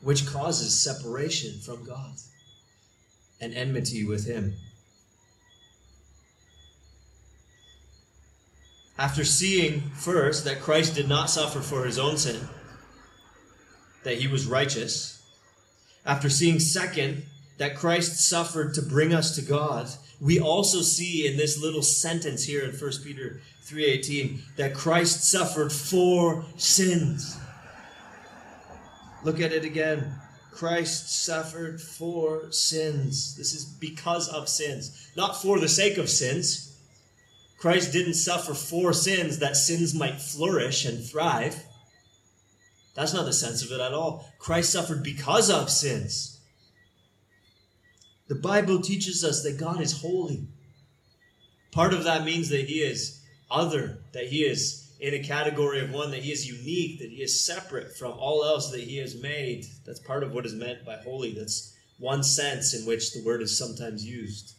which 0.00 0.26
causes 0.26 0.82
separation 0.82 1.60
from 1.60 1.84
God. 1.84 2.12
and 3.40 3.54
enmity 3.54 4.04
with 4.04 4.24
him. 4.24 4.54
After 9.02 9.24
seeing 9.24 9.90
first 9.96 10.44
that 10.44 10.60
Christ 10.60 10.94
did 10.94 11.08
not 11.08 11.28
suffer 11.28 11.58
for 11.58 11.84
his 11.84 11.98
own 11.98 12.16
sin, 12.16 12.48
that 14.04 14.18
he 14.18 14.28
was 14.28 14.46
righteous, 14.46 15.20
after 16.06 16.30
seeing 16.30 16.60
second 16.60 17.24
that 17.58 17.74
Christ 17.74 18.20
suffered 18.28 18.74
to 18.74 18.82
bring 18.82 19.12
us 19.12 19.34
to 19.34 19.42
God, 19.42 19.88
we 20.20 20.38
also 20.38 20.82
see 20.82 21.26
in 21.26 21.36
this 21.36 21.60
little 21.60 21.82
sentence 21.82 22.44
here 22.44 22.62
in 22.62 22.70
1 22.70 23.02
Peter 23.02 23.40
3:18 23.64 24.40
that 24.54 24.72
Christ 24.72 25.24
suffered 25.24 25.72
for 25.72 26.46
sins. 26.56 27.38
Look 29.24 29.40
at 29.40 29.52
it 29.52 29.64
again. 29.64 30.14
Christ 30.52 31.24
suffered 31.24 31.82
for 31.82 32.52
sins. 32.52 33.34
This 33.34 33.52
is 33.52 33.64
because 33.64 34.28
of 34.28 34.48
sins, 34.48 34.92
not 35.16 35.42
for 35.42 35.58
the 35.58 35.68
sake 35.68 35.98
of 35.98 36.08
sins. 36.08 36.71
Christ 37.62 37.92
didn't 37.92 38.14
suffer 38.14 38.54
for 38.54 38.92
sins 38.92 39.38
that 39.38 39.56
sins 39.56 39.94
might 39.94 40.20
flourish 40.20 40.84
and 40.84 41.00
thrive. 41.00 41.62
That's 42.96 43.14
not 43.14 43.24
the 43.24 43.32
sense 43.32 43.62
of 43.62 43.70
it 43.70 43.80
at 43.80 43.94
all. 43.94 44.28
Christ 44.40 44.72
suffered 44.72 45.04
because 45.04 45.48
of 45.48 45.70
sins. 45.70 46.40
The 48.26 48.34
Bible 48.34 48.80
teaches 48.80 49.22
us 49.22 49.44
that 49.44 49.60
God 49.60 49.80
is 49.80 50.02
holy. 50.02 50.48
Part 51.70 51.94
of 51.94 52.02
that 52.02 52.24
means 52.24 52.48
that 52.48 52.68
He 52.68 52.80
is 52.80 53.20
other, 53.48 54.00
that 54.12 54.26
He 54.26 54.40
is 54.40 54.90
in 54.98 55.14
a 55.14 55.22
category 55.22 55.78
of 55.78 55.92
one, 55.92 56.10
that 56.10 56.24
He 56.24 56.32
is 56.32 56.48
unique, 56.48 56.98
that 56.98 57.10
He 57.10 57.22
is 57.22 57.46
separate 57.46 57.96
from 57.96 58.10
all 58.18 58.44
else 58.44 58.72
that 58.72 58.80
He 58.80 58.96
has 58.96 59.22
made. 59.22 59.66
That's 59.86 60.00
part 60.00 60.24
of 60.24 60.32
what 60.32 60.46
is 60.46 60.54
meant 60.54 60.84
by 60.84 60.96
holy. 60.96 61.32
That's 61.32 61.72
one 62.00 62.24
sense 62.24 62.74
in 62.74 62.84
which 62.86 63.12
the 63.12 63.22
word 63.22 63.40
is 63.40 63.56
sometimes 63.56 64.04
used. 64.04 64.56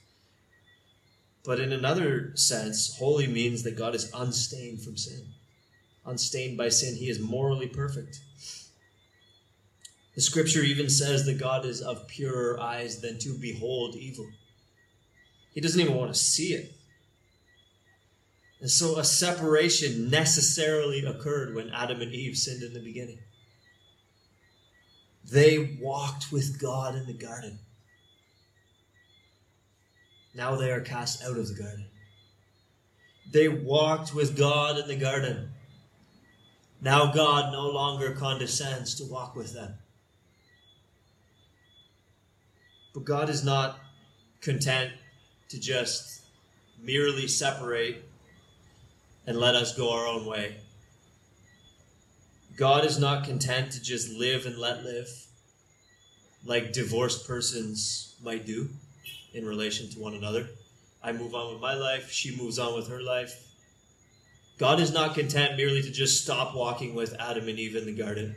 But 1.43 1.59
in 1.59 1.73
another 1.73 2.31
sense, 2.35 2.97
holy 2.97 3.27
means 3.27 3.63
that 3.63 3.77
God 3.77 3.95
is 3.95 4.11
unstained 4.13 4.81
from 4.81 4.95
sin. 4.95 5.25
Unstained 6.05 6.57
by 6.57 6.69
sin, 6.69 6.95
He 6.95 7.09
is 7.09 7.19
morally 7.19 7.67
perfect. 7.67 8.19
The 10.15 10.21
scripture 10.21 10.61
even 10.61 10.89
says 10.89 11.25
that 11.25 11.39
God 11.39 11.65
is 11.65 11.81
of 11.81 12.07
purer 12.07 12.59
eyes 12.59 13.01
than 13.01 13.17
to 13.19 13.33
behold 13.33 13.95
evil. 13.95 14.27
He 15.53 15.61
doesn't 15.61 15.79
even 15.79 15.95
want 15.95 16.13
to 16.13 16.19
see 16.19 16.53
it. 16.53 16.73
And 18.61 18.69
so 18.69 18.97
a 18.97 19.03
separation 19.03 20.09
necessarily 20.09 21.03
occurred 21.03 21.53
when 21.53 21.69
Adam 21.71 22.01
and 22.01 22.13
Eve 22.13 22.37
sinned 22.37 22.63
in 22.63 22.73
the 22.73 22.79
beginning. 22.79 23.19
They 25.29 25.77
walked 25.81 26.31
with 26.31 26.61
God 26.61 26.95
in 26.95 27.05
the 27.05 27.13
garden. 27.13 27.59
Now 30.33 30.55
they 30.55 30.71
are 30.71 30.81
cast 30.81 31.23
out 31.23 31.37
of 31.37 31.47
the 31.47 31.61
garden. 31.61 31.85
They 33.31 33.47
walked 33.47 34.13
with 34.13 34.37
God 34.37 34.79
in 34.79 34.87
the 34.87 34.95
garden. 34.95 35.49
Now 36.81 37.11
God 37.11 37.51
no 37.51 37.69
longer 37.69 38.11
condescends 38.11 38.95
to 38.95 39.05
walk 39.05 39.35
with 39.35 39.53
them. 39.53 39.75
But 42.93 43.05
God 43.05 43.29
is 43.29 43.43
not 43.43 43.79
content 44.41 44.91
to 45.49 45.59
just 45.59 46.21
merely 46.81 47.27
separate 47.27 48.03
and 49.25 49.37
let 49.37 49.55
us 49.55 49.75
go 49.75 49.93
our 49.93 50.05
own 50.05 50.25
way. 50.25 50.57
God 52.55 52.85
is 52.85 52.99
not 52.99 53.23
content 53.23 53.71
to 53.71 53.81
just 53.81 54.09
live 54.13 54.45
and 54.45 54.57
let 54.57 54.83
live 54.83 55.09
like 56.45 56.73
divorced 56.73 57.25
persons 57.25 58.15
might 58.21 58.45
do 58.45 58.69
in 59.33 59.45
relation 59.45 59.89
to 59.89 59.99
one 59.99 60.13
another. 60.13 60.47
I 61.03 61.11
move 61.11 61.35
on 61.35 61.51
with 61.53 61.61
my 61.61 61.73
life, 61.73 62.11
she 62.11 62.35
moves 62.35 62.59
on 62.59 62.75
with 62.75 62.87
her 62.89 63.01
life. 63.01 63.47
God 64.57 64.79
is 64.79 64.93
not 64.93 65.15
content 65.15 65.57
merely 65.57 65.81
to 65.81 65.91
just 65.91 66.23
stop 66.23 66.55
walking 66.55 66.95
with 66.95 67.19
Adam 67.19 67.47
and 67.47 67.59
Eve 67.59 67.75
in 67.75 67.85
the 67.85 67.93
garden 67.93 68.35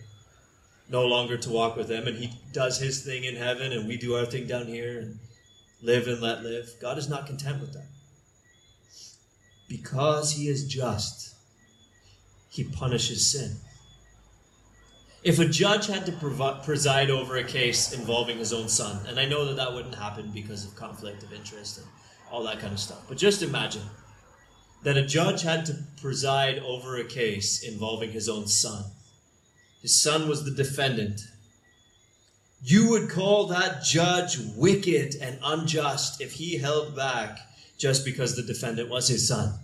no 0.88 1.04
longer 1.04 1.36
to 1.36 1.50
walk 1.50 1.76
with 1.76 1.88
them, 1.88 2.06
and 2.06 2.16
he 2.16 2.32
does 2.52 2.78
his 2.78 3.04
thing 3.04 3.24
in 3.24 3.36
heaven, 3.36 3.72
and 3.72 3.88
we 3.88 3.96
do 3.96 4.14
our 4.14 4.24
thing 4.24 4.46
down 4.46 4.66
here 4.66 4.98
and 5.00 5.18
live 5.82 6.06
and 6.06 6.20
let 6.20 6.42
live. 6.42 6.70
God 6.80 6.98
is 6.98 7.08
not 7.08 7.26
content 7.26 7.60
with 7.60 7.72
that. 7.72 7.86
Because 9.68 10.32
he 10.32 10.48
is 10.48 10.66
just, 10.66 11.34
he 12.48 12.64
punishes 12.64 13.26
sin. 13.26 13.56
If 15.26 15.38
a 15.38 15.44
judge 15.44 15.86
had 15.88 16.06
to 16.06 16.12
preside 16.64 17.10
over 17.10 17.36
a 17.36 17.44
case 17.44 17.92
involving 17.92 18.38
his 18.38 18.52
own 18.52 18.68
son, 18.68 19.04
and 19.06 19.18
I 19.18 19.26
know 19.26 19.44
that 19.46 19.56
that 19.56 19.74
wouldn't 19.74 19.96
happen 19.96 20.30
because 20.32 20.64
of 20.64 20.76
conflict 20.76 21.22
of 21.22 21.32
interest 21.32 21.78
and 21.78 21.86
all 22.30 22.44
that 22.44 22.60
kind 22.60 22.72
of 22.72 22.78
stuff, 22.78 23.02
but 23.08 23.18
just 23.18 23.42
imagine 23.42 23.82
that 24.84 24.96
a 24.96 25.04
judge 25.04 25.42
had 25.42 25.66
to 25.66 25.76
preside 26.00 26.58
over 26.60 26.96
a 26.96 27.04
case 27.04 27.62
involving 27.62 28.12
his 28.12 28.28
own 28.28 28.46
son 28.46 28.84
his 29.86 30.02
son 30.02 30.28
was 30.28 30.44
the 30.44 30.50
defendant. 30.50 31.20
You 32.60 32.90
would 32.90 33.08
call 33.08 33.46
that 33.46 33.84
judge 33.84 34.36
wicked 34.56 35.14
and 35.22 35.38
unjust 35.44 36.20
if 36.20 36.32
he 36.32 36.58
held 36.58 36.96
back 36.96 37.38
just 37.78 38.04
because 38.04 38.34
the 38.34 38.42
defendant 38.42 38.90
was 38.90 39.06
his 39.06 39.28
son. 39.28 39.60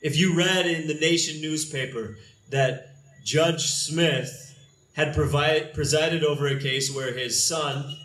If 0.00 0.16
you 0.18 0.34
read 0.34 0.64
in 0.64 0.86
the 0.86 0.94
Nation 0.94 1.42
newspaper 1.42 2.16
that 2.48 2.91
Judge 3.24 3.66
Smith 3.66 4.58
had 4.94 5.14
provide, 5.14 5.74
presided 5.74 6.24
over 6.24 6.46
a 6.46 6.60
case 6.60 6.94
where 6.94 7.12
his 7.12 7.46
son, 7.46 7.96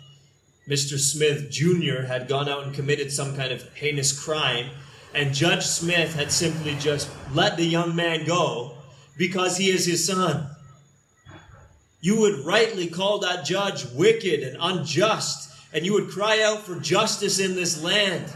Mr. 0.68 0.98
Smith 0.98 1.50
Jr., 1.50 2.06
had 2.06 2.28
gone 2.28 2.48
out 2.48 2.64
and 2.64 2.74
committed 2.74 3.12
some 3.12 3.36
kind 3.36 3.52
of 3.52 3.62
heinous 3.74 4.18
crime, 4.18 4.70
and 5.14 5.34
Judge 5.34 5.64
Smith 5.66 6.14
had 6.14 6.30
simply 6.32 6.74
just 6.76 7.10
let 7.34 7.56
the 7.56 7.64
young 7.64 7.94
man 7.94 8.24
go 8.24 8.74
because 9.16 9.56
he 9.56 9.70
is 9.70 9.86
his 9.86 10.06
son 10.06 10.48
you 12.00 12.20
would 12.20 12.44
rightly 12.44 12.86
call 12.86 13.18
that 13.18 13.44
judge 13.44 13.86
wicked 13.92 14.42
and 14.42 14.56
unjust, 14.60 15.52
and 15.72 15.84
you 15.84 15.92
would 15.94 16.08
cry 16.08 16.42
out 16.42 16.62
for 16.62 16.78
justice 16.78 17.40
in 17.40 17.54
this 17.54 17.82
land. 17.82 18.32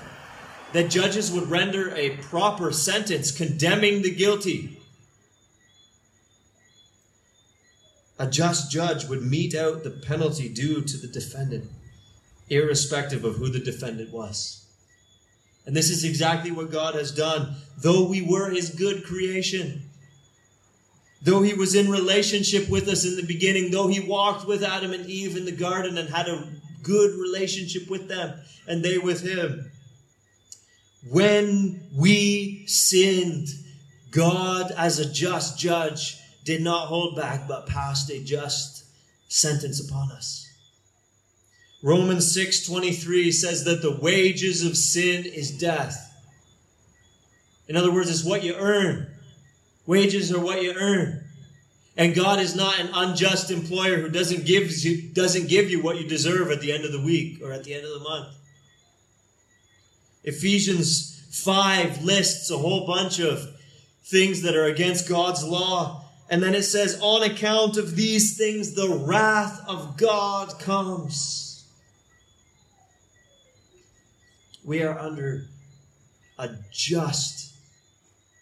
That 0.72 0.90
judges 0.90 1.30
would 1.30 1.50
render 1.50 1.94
a 1.94 2.16
proper 2.16 2.72
sentence 2.72 3.30
condemning 3.30 4.02
the 4.02 4.10
guilty. 4.10 4.80
A 8.22 8.26
just 8.28 8.70
judge 8.70 9.06
would 9.06 9.24
mete 9.24 9.56
out 9.56 9.82
the 9.82 9.90
penalty 9.90 10.48
due 10.48 10.80
to 10.80 10.96
the 10.96 11.08
defendant, 11.08 11.68
irrespective 12.48 13.24
of 13.24 13.34
who 13.34 13.48
the 13.48 13.58
defendant 13.58 14.12
was. 14.12 14.64
And 15.66 15.74
this 15.74 15.90
is 15.90 16.04
exactly 16.04 16.52
what 16.52 16.70
God 16.70 16.94
has 16.94 17.10
done. 17.10 17.56
Though 17.76 18.06
we 18.06 18.22
were 18.22 18.50
his 18.50 18.70
good 18.70 19.02
creation, 19.02 19.90
Though 21.24 21.42
he 21.42 21.54
was 21.54 21.74
in 21.74 21.88
relationship 21.88 22.68
with 22.68 22.88
us 22.88 23.04
in 23.04 23.14
the 23.14 23.22
beginning, 23.22 23.70
though 23.70 23.86
he 23.86 24.00
walked 24.00 24.46
with 24.46 24.64
Adam 24.64 24.92
and 24.92 25.06
Eve 25.06 25.36
in 25.36 25.44
the 25.44 25.52
garden 25.52 25.96
and 25.96 26.08
had 26.08 26.28
a 26.28 26.48
good 26.82 27.16
relationship 27.16 27.88
with 27.88 28.08
them 28.08 28.40
and 28.66 28.84
they 28.84 28.98
with 28.98 29.22
him. 29.22 29.70
When 31.08 31.88
we 31.96 32.66
sinned, 32.66 33.48
God, 34.10 34.72
as 34.76 34.98
a 34.98 35.08
just 35.08 35.60
judge, 35.60 36.21
did 36.44 36.62
not 36.62 36.88
hold 36.88 37.16
back 37.16 37.46
but 37.46 37.66
passed 37.66 38.10
a 38.10 38.22
just 38.22 38.84
sentence 39.28 39.80
upon 39.80 40.10
us. 40.12 40.48
Romans 41.82 42.32
6:23 42.32 43.32
says 43.32 43.64
that 43.64 43.82
the 43.82 43.96
wages 43.96 44.62
of 44.62 44.76
sin 44.76 45.24
is 45.24 45.50
death. 45.50 46.10
In 47.68 47.76
other 47.76 47.92
words, 47.92 48.10
it's 48.10 48.24
what 48.24 48.44
you 48.44 48.54
earn. 48.54 49.08
Wages 49.86 50.32
are 50.32 50.40
what 50.40 50.62
you 50.62 50.74
earn. 50.74 51.24
And 51.96 52.14
God 52.14 52.40
is 52.40 52.54
not 52.54 52.78
an 52.80 52.88
unjust 52.94 53.50
employer 53.50 54.00
who 54.00 54.08
doesn't 54.08 54.46
give 54.46 54.70
you, 54.78 55.02
doesn't 55.12 55.48
give 55.48 55.70
you 55.70 55.82
what 55.82 56.00
you 56.00 56.08
deserve 56.08 56.50
at 56.50 56.60
the 56.60 56.72
end 56.72 56.84
of 56.84 56.92
the 56.92 57.02
week 57.02 57.42
or 57.42 57.52
at 57.52 57.64
the 57.64 57.74
end 57.74 57.84
of 57.84 57.90
the 57.90 58.00
month. 58.00 58.34
Ephesians 60.24 61.20
5 61.30 62.02
lists 62.02 62.50
a 62.50 62.56
whole 62.56 62.86
bunch 62.86 63.18
of 63.18 63.56
things 64.04 64.42
that 64.42 64.56
are 64.56 64.66
against 64.66 65.08
God's 65.08 65.44
law. 65.44 66.01
And 66.32 66.42
then 66.42 66.54
it 66.54 66.62
says, 66.62 66.98
on 67.02 67.22
account 67.22 67.76
of 67.76 67.94
these 67.94 68.38
things, 68.38 68.72
the 68.72 68.88
wrath 68.88 69.62
of 69.68 69.98
God 69.98 70.58
comes. 70.58 71.62
We 74.64 74.82
are 74.82 74.98
under 74.98 75.44
a 76.38 76.48
just 76.70 77.52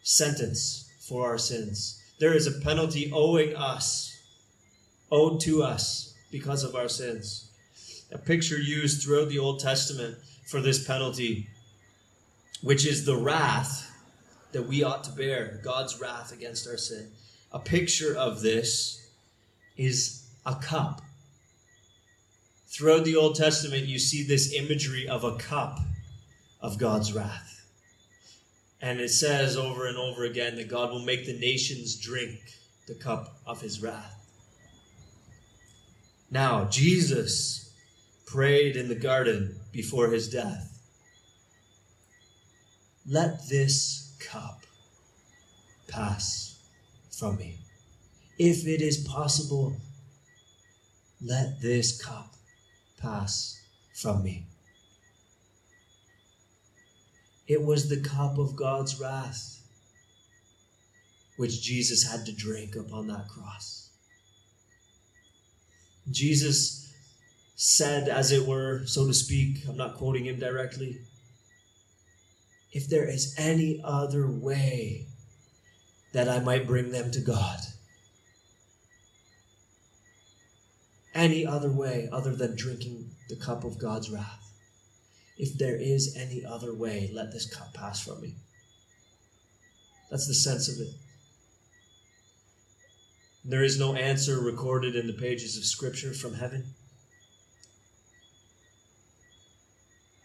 sentence 0.04 0.88
for 1.00 1.26
our 1.26 1.36
sins. 1.36 2.00
There 2.20 2.32
is 2.32 2.46
a 2.46 2.60
penalty 2.60 3.10
owing 3.12 3.56
us, 3.56 4.16
owed 5.10 5.40
to 5.40 5.64
us 5.64 6.14
because 6.30 6.62
of 6.62 6.76
our 6.76 6.88
sins. 6.88 7.50
A 8.12 8.18
picture 8.18 8.60
used 8.60 9.02
throughout 9.02 9.30
the 9.30 9.40
Old 9.40 9.58
Testament 9.58 10.16
for 10.46 10.60
this 10.60 10.86
penalty, 10.86 11.48
which 12.62 12.86
is 12.86 13.04
the 13.04 13.16
wrath 13.16 13.90
that 14.52 14.68
we 14.68 14.84
ought 14.84 15.02
to 15.02 15.10
bear, 15.10 15.60
God's 15.64 16.00
wrath 16.00 16.32
against 16.32 16.68
our 16.68 16.76
sin. 16.76 17.10
A 17.52 17.58
picture 17.58 18.16
of 18.16 18.40
this 18.42 19.10
is 19.76 20.26
a 20.46 20.54
cup 20.54 21.02
Throughout 22.70 23.04
the 23.04 23.16
Old 23.16 23.34
Testament, 23.34 23.86
you 23.86 23.98
see 23.98 24.22
this 24.22 24.54
imagery 24.54 25.08
of 25.08 25.24
a 25.24 25.36
cup 25.36 25.80
of 26.60 26.78
God's 26.78 27.12
wrath. 27.12 27.66
And 28.80 29.00
it 29.00 29.10
says 29.10 29.56
over 29.56 29.86
and 29.86 29.98
over 29.98 30.24
again 30.24 30.54
that 30.54 30.68
God 30.68 30.90
will 30.90 31.04
make 31.04 31.26
the 31.26 31.38
nations 31.38 31.96
drink 31.96 32.38
the 32.86 32.94
cup 32.94 33.36
of 33.44 33.60
his 33.60 33.82
wrath. 33.82 34.14
Now, 36.30 36.66
Jesus 36.66 37.74
prayed 38.24 38.76
in 38.76 38.88
the 38.88 38.94
garden 38.94 39.58
before 39.72 40.08
his 40.08 40.30
death. 40.30 40.80
Let 43.04 43.48
this 43.48 44.16
cup 44.20 44.64
pass 45.88 46.49
from 47.20 47.36
me. 47.36 47.58
If 48.38 48.66
it 48.66 48.80
is 48.80 49.06
possible, 49.06 49.76
let 51.22 51.60
this 51.60 52.02
cup 52.02 52.34
pass 52.98 53.60
from 53.94 54.24
me. 54.24 54.46
It 57.46 57.62
was 57.62 57.88
the 57.88 58.00
cup 58.00 58.38
of 58.38 58.56
God's 58.56 58.98
wrath 58.98 59.58
which 61.36 61.62
Jesus 61.62 62.10
had 62.10 62.26
to 62.26 62.32
drink 62.32 62.76
upon 62.76 63.06
that 63.08 63.28
cross. 63.28 63.90
Jesus 66.10 66.92
said, 67.56 68.08
as 68.08 68.32
it 68.32 68.46
were, 68.46 68.86
so 68.86 69.06
to 69.06 69.14
speak, 69.14 69.64
I'm 69.68 69.76
not 69.76 69.96
quoting 69.96 70.26
him 70.26 70.38
directly, 70.38 71.00
if 72.72 72.88
there 72.88 73.08
is 73.08 73.34
any 73.38 73.80
other 73.82 74.30
way 74.30 75.06
that 76.12 76.28
I 76.28 76.40
might 76.40 76.66
bring 76.66 76.90
them 76.90 77.10
to 77.12 77.20
God, 77.20 77.60
any 81.14 81.46
other 81.46 81.70
way 81.70 82.08
other 82.12 82.34
than 82.34 82.56
drinking 82.56 83.10
the 83.28 83.36
cup 83.36 83.64
of 83.64 83.78
God's 83.78 84.10
wrath. 84.10 84.52
If 85.38 85.56
there 85.56 85.76
is 85.76 86.16
any 86.16 86.44
other 86.44 86.74
way, 86.74 87.10
let 87.12 87.32
this 87.32 87.52
cup 87.52 87.72
pass 87.72 88.02
from 88.02 88.20
me. 88.20 88.34
That's 90.10 90.26
the 90.26 90.34
sense 90.34 90.68
of 90.68 90.80
it. 90.86 90.94
There 93.44 93.64
is 93.64 93.78
no 93.78 93.94
answer 93.94 94.38
recorded 94.38 94.96
in 94.96 95.06
the 95.06 95.14
pages 95.14 95.56
of 95.56 95.64
Scripture 95.64 96.12
from 96.12 96.34
heaven. 96.34 96.74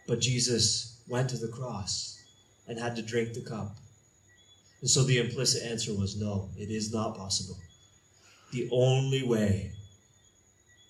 But 0.06 0.20
Jesus 0.20 1.00
went 1.08 1.30
to 1.30 1.38
the 1.38 1.48
cross 1.48 2.22
and 2.68 2.78
had 2.78 2.96
to 2.96 3.02
drink 3.02 3.32
the 3.32 3.40
cup. 3.40 3.76
And 4.86 4.90
so 4.92 5.02
the 5.02 5.18
implicit 5.18 5.64
answer 5.64 5.92
was 5.92 6.16
no, 6.16 6.48
it 6.56 6.70
is 6.70 6.94
not 6.94 7.16
possible. 7.16 7.56
The 8.52 8.68
only 8.70 9.24
way 9.24 9.72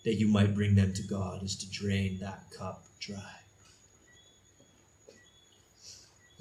that 0.04 0.16
you 0.16 0.28
might 0.28 0.54
bring 0.54 0.74
them 0.74 0.92
to 0.92 1.02
God 1.02 1.42
is 1.42 1.56
to 1.56 1.70
drain 1.70 2.18
that 2.20 2.44
cup 2.58 2.84
dry. 3.00 3.36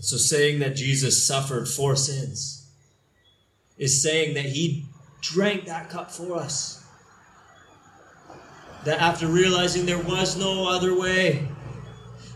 So, 0.02 0.18
saying 0.18 0.60
that 0.60 0.76
Jesus 0.76 1.26
suffered 1.26 1.70
for 1.70 1.96
sins 1.96 2.68
is 3.78 4.04
saying 4.04 4.34
that 4.34 4.48
he 4.48 4.88
drank 5.22 5.64
that 5.68 5.90
cup 5.90 6.12
for 6.12 6.36
us. 6.36 6.86
That 8.84 9.00
after 9.00 9.28
realizing 9.28 9.86
there 9.86 9.98
was 9.98 10.38
no 10.38 10.68
other 10.68 11.00
way, 11.00 11.48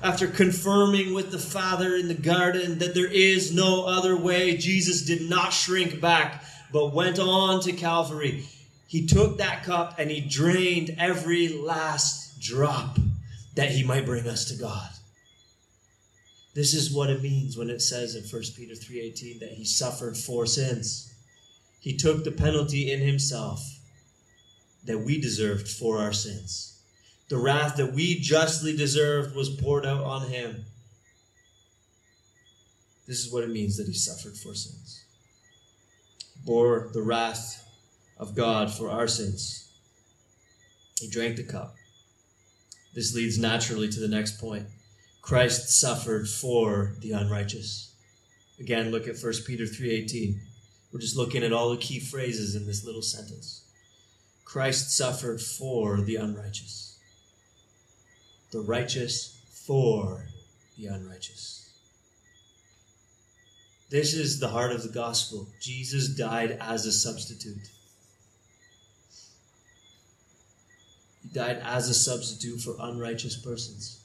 after 0.02 0.28
confirming 0.28 1.14
with 1.14 1.32
the 1.32 1.40
Father 1.40 1.96
in 1.96 2.08
the 2.08 2.14
garden 2.14 2.80
that 2.80 2.94
there 2.94 3.12
is 3.12 3.54
no 3.54 3.86
other 3.86 4.16
way, 4.16 4.58
Jesus 4.58 5.02
did 5.02 5.30
not 5.30 5.54
shrink 5.54 6.00
back, 6.00 6.44
but 6.72 6.94
went 6.94 7.20
on 7.20 7.62
to 7.62 7.74
Calvary 7.74 8.46
he 8.90 9.06
took 9.06 9.38
that 9.38 9.62
cup 9.62 10.00
and 10.00 10.10
he 10.10 10.20
drained 10.20 10.96
every 10.98 11.48
last 11.48 12.40
drop 12.42 12.98
that 13.54 13.70
he 13.70 13.84
might 13.84 14.08
bring 14.08 14.28
us 14.28 14.46
to 14.46 14.56
God. 14.56 14.90
This 16.56 16.74
is 16.74 16.92
what 16.92 17.12
it 17.12 17.22
means 17.22 17.56
when 17.56 17.70
it 17.70 17.84
says 17.84 18.16
in 18.16 18.24
1 18.24 18.56
Peter 18.56 18.74
3:18 18.74 19.42
that 19.42 19.52
he 19.52 19.64
suffered 19.64 20.18
for 20.18 20.48
sins. 20.48 21.14
He 21.80 21.96
took 21.96 22.24
the 22.24 22.32
penalty 22.32 22.92
in 22.92 23.00
himself 23.00 23.62
that 24.86 25.06
we 25.06 25.22
deserved 25.22 25.68
for 25.68 26.00
our 26.00 26.12
sins. 26.12 26.79
The 27.30 27.38
wrath 27.38 27.78
that 27.78 27.94
we 27.94 28.20
justly 28.20 28.76
deserved 28.76 29.36
was 29.36 29.50
poured 29.50 29.86
out 29.86 30.04
on 30.04 30.30
him. 30.30 30.66
This 33.08 33.26
is 33.26 33.32
what 33.32 33.44
it 33.44 33.52
means 33.52 33.78
that 33.78 33.88
he 33.88 33.94
suffered 33.94 34.36
for 34.36 34.56
sins. 34.56 35.06
Bore 36.44 36.90
the 36.92 37.04
wrath 37.04 37.68
of 38.18 38.36
God 38.36 38.74
for 38.74 38.90
our 38.90 39.08
sins. 39.08 39.72
He 41.00 41.08
drank 41.08 41.36
the 41.36 41.44
cup. 41.44 41.76
This 42.96 43.14
leads 43.14 43.38
naturally 43.38 43.90
to 43.90 44.00
the 44.00 44.08
next 44.08 44.40
point. 44.40 44.66
Christ 45.22 45.70
suffered 45.80 46.28
for 46.28 46.96
the 47.00 47.12
unrighteous. 47.12 47.94
Again, 48.60 48.90
look 48.90 49.08
at 49.08 49.18
1 49.18 49.46
Peter 49.46 49.68
3:18. 49.68 50.42
We're 50.92 51.00
just 51.00 51.16
looking 51.16 51.44
at 51.44 51.54
all 51.54 51.70
the 51.70 51.78
key 51.78 52.00
phrases 52.00 52.56
in 52.56 52.66
this 52.66 52.84
little 52.84 53.04
sentence. 53.04 53.62
Christ 54.44 54.92
suffered 54.92 55.42
for 55.42 56.02
the 56.02 56.16
unrighteous. 56.16 56.89
The 58.52 58.62
righteous 58.62 59.40
for 59.66 60.26
the 60.78 60.88
unrighteous. 60.88 61.70
This 63.90 64.14
is 64.14 64.40
the 64.40 64.50
heart 64.50 64.72
of 64.72 64.84
the 64.84 64.90
gospel. 64.90 65.48
Jesus 65.60 66.10
died 66.10 66.58
as 66.62 66.86
a 66.86 66.92
substitute. 66.92 67.70
He 71.24 71.30
died 71.30 71.60
as 71.64 71.90
a 71.90 71.94
substitute 71.94 72.62
for 72.62 72.76
unrighteous 72.80 73.38
persons. 73.38 74.00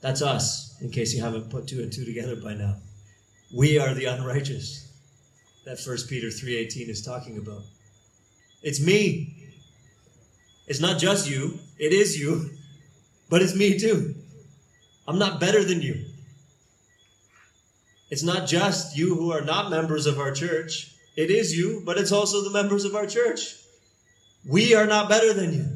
That's 0.00 0.22
us, 0.22 0.80
in 0.80 0.90
case 0.90 1.12
you 1.12 1.22
haven't 1.22 1.50
put 1.50 1.66
two 1.66 1.82
and 1.82 1.92
two 1.92 2.04
together 2.04 2.36
by 2.36 2.54
now. 2.54 2.76
We 3.54 3.78
are 3.78 3.94
the 3.94 4.04
unrighteous 4.04 4.88
that 5.64 5.78
1 5.78 6.08
Peter 6.08 6.28
3:18 6.28 6.88
is 6.88 7.02
talking 7.02 7.36
about. 7.36 7.62
It's 8.62 8.80
me. 8.80 9.34
It's 10.66 10.80
not 10.80 11.00
just 11.00 11.28
you, 11.28 11.58
it 11.78 11.92
is 11.92 12.18
you, 12.18 12.57
but 13.28 13.42
it's 13.42 13.54
me 13.54 13.78
too. 13.78 14.14
I'm 15.06 15.18
not 15.18 15.40
better 15.40 15.64
than 15.64 15.80
you. 15.82 16.04
It's 18.10 18.22
not 18.22 18.46
just 18.46 18.96
you 18.96 19.14
who 19.14 19.32
are 19.32 19.42
not 19.42 19.70
members 19.70 20.06
of 20.06 20.18
our 20.18 20.32
church. 20.32 20.94
It 21.16 21.30
is 21.30 21.56
you, 21.56 21.82
but 21.84 21.98
it's 21.98 22.12
also 22.12 22.42
the 22.42 22.50
members 22.50 22.84
of 22.84 22.94
our 22.94 23.06
church. 23.06 23.54
We 24.46 24.74
are 24.74 24.86
not 24.86 25.08
better 25.08 25.32
than 25.32 25.52
you. 25.52 25.66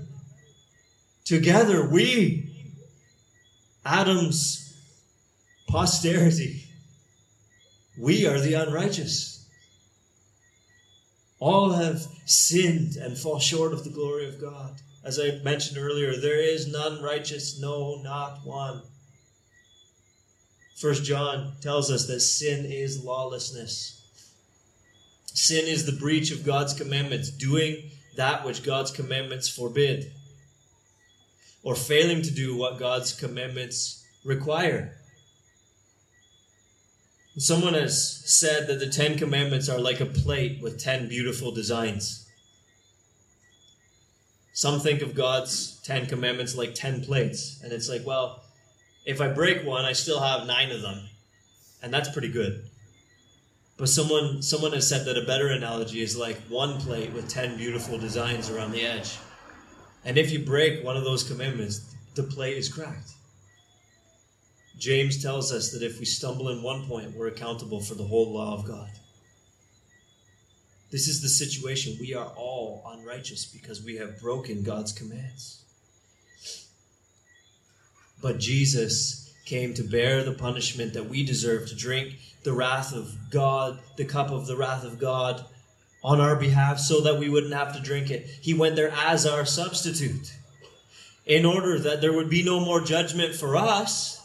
Together, 1.24 1.88
we, 1.88 2.50
Adam's 3.84 4.76
posterity, 5.68 6.64
we 7.98 8.26
are 8.26 8.40
the 8.40 8.54
unrighteous. 8.54 9.46
All 11.38 11.72
have 11.72 12.06
sinned 12.24 12.96
and 12.96 13.18
fall 13.18 13.40
short 13.40 13.72
of 13.72 13.84
the 13.84 13.90
glory 13.90 14.28
of 14.28 14.40
God. 14.40 14.76
As 15.04 15.18
I 15.18 15.40
mentioned 15.42 15.78
earlier, 15.78 16.16
there 16.16 16.40
is 16.40 16.66
none 16.66 17.02
righteous, 17.02 17.60
no, 17.60 18.00
not 18.02 18.44
one. 18.44 18.82
First 20.76 21.04
John 21.04 21.54
tells 21.60 21.90
us 21.90 22.06
that 22.06 22.20
sin 22.20 22.66
is 22.66 23.04
lawlessness. 23.04 24.00
Sin 25.26 25.66
is 25.66 25.86
the 25.86 25.92
breach 25.92 26.30
of 26.30 26.44
God's 26.44 26.74
commandments, 26.74 27.30
doing 27.30 27.90
that 28.16 28.44
which 28.44 28.62
God's 28.62 28.90
commandments 28.90 29.48
forbid 29.48 30.12
or 31.62 31.74
failing 31.74 32.22
to 32.22 32.30
do 32.30 32.56
what 32.56 32.78
God's 32.78 33.12
commandments 33.12 34.04
require. 34.24 34.96
Someone 37.38 37.74
has 37.74 38.22
said 38.26 38.66
that 38.66 38.78
the 38.78 38.90
Ten 38.90 39.16
Commandments 39.16 39.68
are 39.68 39.78
like 39.78 40.00
a 40.00 40.06
plate 40.06 40.60
with 40.60 40.78
ten 40.78 41.08
beautiful 41.08 41.50
designs. 41.50 42.28
Some 44.52 44.80
think 44.80 45.00
of 45.00 45.14
God's 45.14 45.80
Ten 45.82 46.06
Commandments 46.06 46.56
like 46.56 46.74
ten 46.74 47.02
plates, 47.02 47.60
and 47.62 47.72
it's 47.72 47.88
like, 47.88 48.04
well, 48.04 48.42
if 49.06 49.20
I 49.20 49.28
break 49.28 49.64
one, 49.64 49.84
I 49.84 49.92
still 49.92 50.20
have 50.20 50.46
nine 50.46 50.70
of 50.70 50.82
them, 50.82 51.08
and 51.82 51.92
that's 51.92 52.10
pretty 52.10 52.28
good. 52.28 52.68
But 53.78 53.88
someone 53.88 54.42
someone 54.42 54.72
has 54.72 54.88
said 54.88 55.06
that 55.06 55.16
a 55.16 55.26
better 55.26 55.48
analogy 55.48 56.02
is 56.02 56.16
like 56.16 56.38
one 56.48 56.78
plate 56.78 57.12
with 57.12 57.28
ten 57.28 57.56
beautiful 57.56 57.98
designs 57.98 58.50
around 58.50 58.72
the 58.72 58.86
edge. 58.86 59.18
And 60.04 60.18
if 60.18 60.30
you 60.30 60.44
break 60.44 60.84
one 60.84 60.96
of 60.96 61.04
those 61.04 61.22
commandments, 61.22 61.94
the 62.14 62.22
plate 62.22 62.56
is 62.56 62.68
cracked. 62.68 63.12
James 64.78 65.22
tells 65.22 65.52
us 65.52 65.70
that 65.70 65.82
if 65.82 65.98
we 65.98 66.04
stumble 66.04 66.48
in 66.50 66.62
one 66.62 66.86
point, 66.86 67.16
we're 67.16 67.28
accountable 67.28 67.80
for 67.80 67.94
the 67.94 68.04
whole 68.04 68.32
law 68.32 68.54
of 68.54 68.66
God. 68.66 68.90
This 70.92 71.08
is 71.08 71.22
the 71.22 71.28
situation. 71.28 71.96
We 71.98 72.14
are 72.14 72.30
all 72.36 72.84
unrighteous 72.86 73.46
because 73.46 73.82
we 73.82 73.96
have 73.96 74.20
broken 74.20 74.62
God's 74.62 74.92
commands. 74.92 75.64
But 78.20 78.38
Jesus 78.38 79.34
came 79.46 79.72
to 79.74 79.82
bear 79.82 80.22
the 80.22 80.34
punishment 80.34 80.92
that 80.92 81.08
we 81.08 81.24
deserve, 81.24 81.66
to 81.68 81.74
drink 81.74 82.14
the 82.44 82.52
wrath 82.52 82.94
of 82.94 83.16
God, 83.30 83.80
the 83.96 84.04
cup 84.04 84.30
of 84.30 84.46
the 84.46 84.56
wrath 84.56 84.84
of 84.84 85.00
God 85.00 85.44
on 86.04 86.20
our 86.20 86.36
behalf 86.36 86.78
so 86.78 87.00
that 87.00 87.18
we 87.18 87.30
wouldn't 87.30 87.54
have 87.54 87.74
to 87.74 87.80
drink 87.80 88.10
it. 88.10 88.26
He 88.40 88.52
went 88.52 88.76
there 88.76 88.92
as 88.92 89.26
our 89.26 89.46
substitute. 89.46 90.36
in 91.24 91.46
order 91.46 91.78
that 91.78 92.00
there 92.00 92.12
would 92.12 92.28
be 92.28 92.42
no 92.42 92.58
more 92.58 92.80
judgment 92.80 93.32
for 93.34 93.56
us 93.56 94.20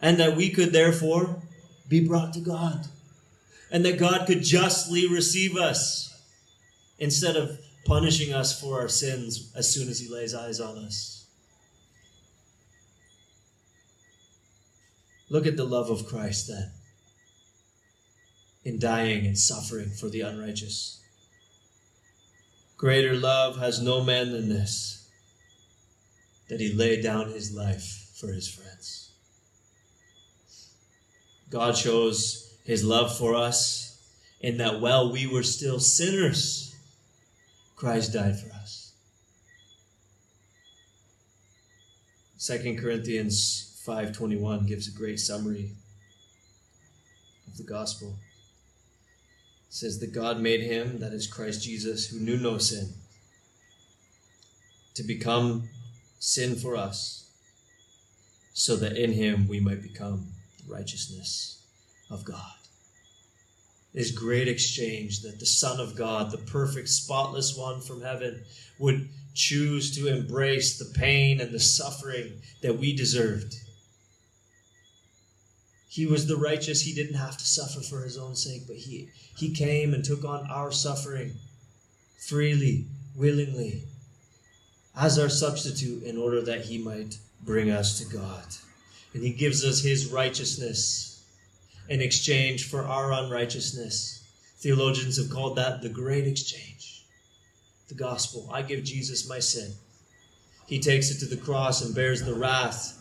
and 0.00 0.16
that 0.16 0.34
we 0.34 0.48
could 0.48 0.72
therefore 0.72 1.42
be 1.88 2.06
brought 2.06 2.32
to 2.32 2.40
God 2.40 2.86
and 3.70 3.84
that 3.84 3.98
God 3.98 4.26
could 4.26 4.42
justly 4.42 5.06
receive 5.08 5.56
us 5.56 6.22
instead 6.98 7.36
of 7.36 7.58
punishing 7.84 8.32
us 8.32 8.58
for 8.60 8.80
our 8.80 8.88
sins 8.88 9.52
as 9.54 9.72
soon 9.72 9.88
as 9.88 10.00
He 10.00 10.08
lays 10.08 10.34
eyes 10.34 10.60
on 10.60 10.78
us. 10.78 11.26
Look 15.30 15.46
at 15.46 15.56
the 15.56 15.64
love 15.64 15.90
of 15.90 16.06
Christ 16.06 16.48
then 16.48 16.72
in 18.64 18.78
dying 18.78 19.26
and 19.26 19.38
suffering 19.38 19.88
for 19.88 20.08
the 20.08 20.20
unrighteous. 20.20 21.00
Greater 22.76 23.14
love 23.14 23.58
has 23.58 23.80
no 23.80 24.02
man 24.04 24.30
than 24.30 24.48
this, 24.48 25.10
that 26.48 26.60
he 26.60 26.72
laid 26.72 27.02
down 27.02 27.30
his 27.30 27.54
life 27.54 28.10
for 28.14 28.28
his 28.28 28.48
friends. 28.48 29.10
God 31.50 31.76
shows 31.76 32.47
his 32.68 32.84
love 32.84 33.16
for 33.16 33.34
us 33.34 33.98
in 34.42 34.58
that 34.58 34.78
while 34.78 35.10
we 35.10 35.26
were 35.26 35.42
still 35.42 35.80
sinners, 35.80 36.76
Christ 37.76 38.12
died 38.12 38.38
for 38.38 38.52
us. 38.52 38.92
2 42.38 42.76
Corinthians 42.78 43.80
5:21 43.86 44.66
gives 44.66 44.86
a 44.86 44.90
great 44.90 45.18
summary 45.18 45.76
of 47.46 47.56
the 47.56 47.62
gospel. 47.62 48.18
It 49.68 49.74
says 49.74 49.98
that 50.00 50.12
God 50.12 50.38
made 50.38 50.60
him, 50.60 50.98
that 50.98 51.14
is 51.14 51.26
Christ 51.26 51.62
Jesus, 51.62 52.08
who 52.08 52.20
knew 52.20 52.36
no 52.36 52.58
sin, 52.58 52.92
to 54.92 55.02
become 55.02 55.70
sin 56.18 56.54
for 56.54 56.76
us, 56.76 57.30
so 58.52 58.76
that 58.76 58.98
in 58.98 59.12
him 59.12 59.48
we 59.48 59.58
might 59.58 59.80
become 59.80 60.34
the 60.58 60.70
righteousness 60.70 61.62
of 62.10 62.26
God. 62.26 62.57
This 63.94 64.10
great 64.10 64.48
exchange 64.48 65.22
that 65.22 65.40
the 65.40 65.46
Son 65.46 65.80
of 65.80 65.96
God, 65.96 66.30
the 66.30 66.38
perfect, 66.38 66.88
spotless 66.88 67.56
one 67.56 67.80
from 67.80 68.02
heaven, 68.02 68.44
would 68.78 69.08
choose 69.34 69.96
to 69.96 70.08
embrace 70.08 70.78
the 70.78 70.98
pain 70.98 71.40
and 71.40 71.52
the 71.52 71.60
suffering 71.60 72.42
that 72.62 72.78
we 72.78 72.94
deserved 72.94 73.54
he 75.98 76.06
was 76.06 76.28
the 76.28 76.36
righteous. 76.36 76.82
He 76.82 76.94
didn't 76.94 77.16
have 77.16 77.36
to 77.38 77.44
suffer 77.44 77.80
for 77.80 78.04
his 78.04 78.16
own 78.16 78.36
sake, 78.36 78.68
but 78.68 78.76
he, 78.76 79.08
he 79.36 79.52
came 79.52 79.94
and 79.94 80.04
took 80.04 80.24
on 80.24 80.48
our 80.48 80.70
suffering 80.70 81.32
freely, 82.28 82.86
willingly, 83.16 83.82
as 84.94 85.18
our 85.18 85.28
substitute 85.28 86.04
in 86.04 86.16
order 86.16 86.40
that 86.42 86.66
he 86.66 86.78
might 86.78 87.18
bring 87.42 87.70
us 87.70 87.98
to 87.98 88.16
God. 88.16 88.44
And 89.12 89.24
he 89.24 89.30
gives 89.30 89.64
us 89.64 89.80
his 89.80 90.12
righteousness 90.12 91.17
in 91.88 92.00
exchange 92.00 92.68
for 92.68 92.82
our 92.82 93.12
unrighteousness. 93.12 94.26
Theologians 94.58 95.16
have 95.16 95.30
called 95.30 95.56
that 95.56 95.82
the 95.82 95.88
great 95.88 96.26
exchange. 96.26 97.04
The 97.88 97.94
gospel. 97.94 98.48
I 98.52 98.62
give 98.62 98.84
Jesus 98.84 99.28
my 99.28 99.38
sin. 99.38 99.72
He 100.66 100.78
takes 100.78 101.10
it 101.10 101.18
to 101.20 101.26
the 101.26 101.42
cross 101.42 101.82
and 101.82 101.94
bears 101.94 102.22
the 102.22 102.34
wrath 102.34 102.94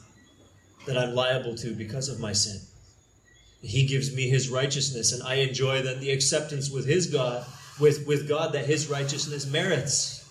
that 0.85 0.97
I'm 0.97 1.13
liable 1.13 1.55
to 1.55 1.75
because 1.75 2.07
of 2.07 2.19
my 2.19 2.31
sin. 2.31 2.61
He 3.61 3.85
gives 3.85 4.15
me 4.15 4.29
his 4.29 4.49
righteousness, 4.49 5.11
and 5.11 5.23
I 5.23 5.35
enjoy 5.35 5.81
then 5.81 5.99
the 5.99 6.11
acceptance 6.11 6.69
with 6.69 6.85
his 6.85 7.07
God, 7.07 7.45
with, 7.79 8.07
with 8.07 8.29
God 8.29 8.53
that 8.53 8.65
his 8.65 8.87
righteousness 8.87 9.45
merits. 9.45 10.23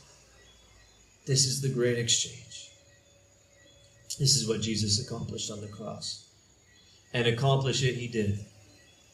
This 1.27 1.45
is 1.45 1.61
the 1.61 1.69
great 1.69 1.99
exchange. 1.99 2.71
This 4.19 4.37
is 4.37 4.49
what 4.49 4.63
Jesus 4.63 5.05
accomplished 5.05 5.51
on 5.51 5.61
the 5.61 5.69
cross. 5.69 6.26
And 7.17 7.27
accomplish 7.27 7.83
it 7.83 7.95
he 7.95 8.09
did. 8.09 8.45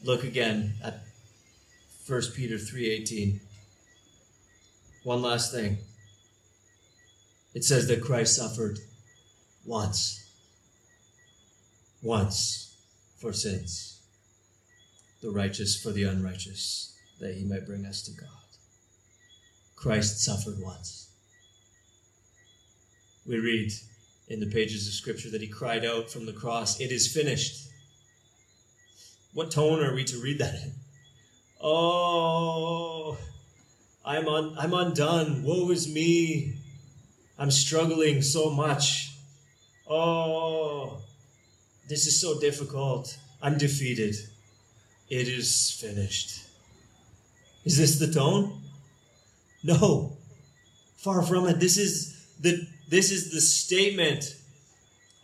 Look 0.02 0.24
again 0.24 0.74
at 0.82 1.04
1 2.04 2.32
Peter 2.34 2.58
3:18. 2.58 3.40
One 5.04 5.22
last 5.22 5.52
thing. 5.52 5.78
It 7.54 7.62
says 7.62 7.86
that 7.86 8.02
Christ 8.02 8.34
suffered 8.34 8.80
once. 9.64 10.18
Once 12.02 12.74
for 13.20 13.32
sins 13.32 14.00
the 15.20 15.30
righteous 15.30 15.80
for 15.80 15.92
the 15.92 16.02
unrighteous, 16.02 16.98
that 17.20 17.36
he 17.36 17.44
might 17.44 17.66
bring 17.66 17.86
us 17.86 18.02
to 18.02 18.10
God. 18.10 18.48
Christ 19.76 20.18
suffered 20.18 20.58
once. 20.58 21.06
We 23.24 23.38
read 23.38 23.70
in 24.26 24.40
the 24.40 24.50
pages 24.50 24.88
of 24.88 24.94
Scripture 24.94 25.30
that 25.30 25.40
he 25.40 25.46
cried 25.46 25.84
out 25.84 26.10
from 26.10 26.26
the 26.26 26.32
cross, 26.32 26.80
It 26.80 26.90
is 26.90 27.06
finished. 27.06 27.68
What 29.34 29.50
tone 29.50 29.82
are 29.82 29.94
we 29.94 30.04
to 30.04 30.18
read 30.18 30.38
that 30.38 30.54
in? 30.54 30.72
Oh, 31.60 33.16
I'm, 34.04 34.28
un- 34.28 34.54
I'm 34.58 34.74
undone. 34.74 35.42
Woe 35.42 35.70
is 35.70 35.92
me. 35.92 36.58
I'm 37.38 37.50
struggling 37.50 38.20
so 38.20 38.50
much. 38.50 39.14
Oh, 39.88 41.00
this 41.88 42.06
is 42.06 42.20
so 42.20 42.38
difficult. 42.40 43.16
I'm 43.40 43.58
defeated. 43.58 44.16
It 45.08 45.28
is 45.28 45.70
finished. 45.70 46.46
Is 47.64 47.78
this 47.78 47.98
the 47.98 48.12
tone? 48.12 48.60
No. 49.62 50.16
Far 50.96 51.22
from 51.22 51.46
it. 51.48 51.58
This 51.58 51.78
is 51.78 52.26
the 52.40 52.66
this 52.88 53.10
is 53.10 53.30
the 53.32 53.40
statement 53.40 54.36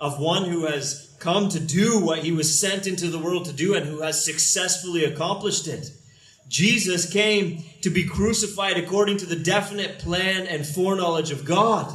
of 0.01 0.19
one 0.19 0.45
who 0.45 0.67
has 0.67 1.08
come 1.19 1.49
to 1.49 1.61
do 1.61 2.01
what 2.01 2.21
he 2.21 2.33
was 2.33 2.59
sent 2.59 2.87
into 2.87 3.09
the 3.09 3.19
world 3.19 3.47
to 3.47 3.53
do 3.53 3.75
and 3.75 3.87
who 3.87 4.03
has 4.03 4.25
successfully 4.25 5.05
accomplished 5.05 5.67
it. 5.67 5.91
Jesus 6.49 7.11
came 7.11 7.65
to 7.83 7.91
be 7.91 8.05
crucified 8.05 8.77
according 8.77 9.19
to 9.19 9.27
the 9.27 9.37
definite 9.37 9.99
plan 9.99 10.47
and 10.47 10.67
foreknowledge 10.67 11.31
of 11.31 11.45
God. 11.45 11.95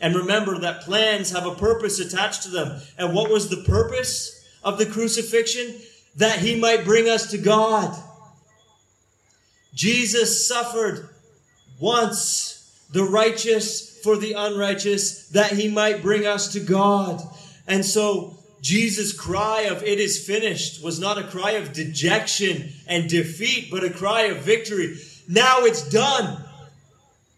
And 0.00 0.14
remember 0.14 0.58
that 0.58 0.82
plans 0.82 1.32
have 1.32 1.46
a 1.46 1.54
purpose 1.54 1.98
attached 1.98 2.44
to 2.44 2.50
them. 2.50 2.80
And 2.96 3.14
what 3.14 3.30
was 3.30 3.48
the 3.48 3.64
purpose 3.64 4.46
of 4.62 4.78
the 4.78 4.86
crucifixion? 4.86 5.74
that 6.18 6.40
he 6.40 6.56
might 6.56 6.84
bring 6.84 7.08
us 7.08 7.30
to 7.30 7.38
God. 7.38 7.96
Jesus 9.72 10.48
suffered 10.48 11.08
once, 11.80 12.86
the 12.92 13.04
righteous 13.04 14.00
for 14.02 14.16
the 14.16 14.32
unrighteous, 14.32 15.28
that 15.28 15.52
he 15.52 15.68
might 15.68 16.02
bring 16.02 16.26
us 16.26 16.52
to 16.54 16.60
God. 16.60 17.22
And 17.68 17.84
so 17.84 18.37
Jesus' 18.60 19.12
cry 19.12 19.62
of 19.62 19.82
it 19.82 20.00
is 20.00 20.24
finished 20.24 20.82
was 20.82 20.98
not 20.98 21.18
a 21.18 21.24
cry 21.24 21.52
of 21.52 21.72
dejection 21.72 22.70
and 22.86 23.08
defeat, 23.08 23.70
but 23.70 23.84
a 23.84 23.90
cry 23.90 24.22
of 24.22 24.38
victory. 24.38 24.96
Now 25.28 25.60
it's 25.60 25.88
done. 25.88 26.44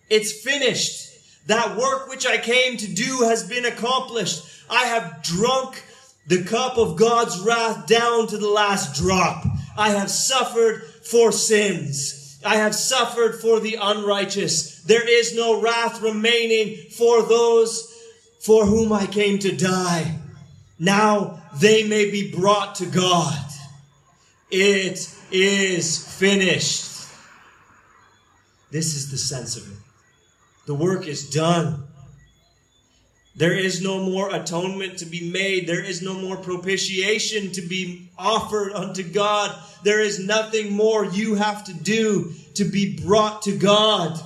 It's 0.09 0.33
finished. 0.33 1.09
That 1.47 1.77
work 1.77 2.09
which 2.09 2.27
I 2.27 2.39
came 2.39 2.77
to 2.77 2.87
do 2.87 3.23
has 3.23 3.49
been 3.49 3.65
accomplished. 3.65 4.45
I 4.69 4.85
have 4.85 5.23
drunk 5.23 5.83
the 6.27 6.45
cup 6.45 6.79
of 6.79 6.97
God's 6.97 7.41
wrath 7.41 7.87
down 7.87 8.29
to 8.29 8.39
the 8.39 8.49
last 8.49 8.95
drop. 8.95 9.45
I 9.77 9.91
have 9.91 10.11
suffered 10.11 10.85
for 11.03 11.33
sins. 11.33 12.39
I 12.45 12.57
have 12.57 12.75
suffered 12.75 13.41
for 13.41 13.61
the 13.61 13.79
unrighteous. 13.81 14.83
There 14.83 15.07
is 15.07 15.35
no 15.35 15.61
wrath 15.61 16.01
remaining 16.01 16.77
for 16.91 17.23
those 17.23 17.87
for 18.41 18.65
whom 18.65 18.93
I 18.93 19.07
came 19.07 19.39
to 19.41 19.55
die. 19.55 20.20
Now 20.81 21.43
they 21.61 21.87
may 21.87 22.11
be 22.11 22.35
brought 22.35 22.77
to 22.77 22.87
God. 22.87 23.39
It 24.51 25.15
is 25.31 26.19
finished. 26.19 27.07
This 28.71 28.97
is 28.97 29.11
the 29.11 29.19
sense 29.19 29.57
of 29.57 29.71
it. 29.71 29.79
The 30.67 30.75
work 30.75 31.07
is 31.07 31.29
done. 31.29 31.85
There 33.37 33.53
is 33.53 33.83
no 33.83 34.03
more 34.03 34.35
atonement 34.35 34.99
to 34.99 35.07
be 35.07 35.31
made. 35.31 35.67
There 35.67 35.85
is 35.85 36.03
no 36.03 36.15
more 36.15 36.37
propitiation 36.37 37.53
to 37.53 37.63
be 37.63 38.11
offered 38.19 38.73
unto 38.73 39.03
God. 39.03 39.57
There 39.85 40.01
is 40.01 40.19
nothing 40.19 40.73
more 40.73 41.05
you 41.05 41.35
have 41.35 41.63
to 41.65 41.75
do 41.75 42.33
to 42.55 42.65
be 42.65 42.99
brought 42.99 43.43
to 43.43 43.57
God. 43.57 44.19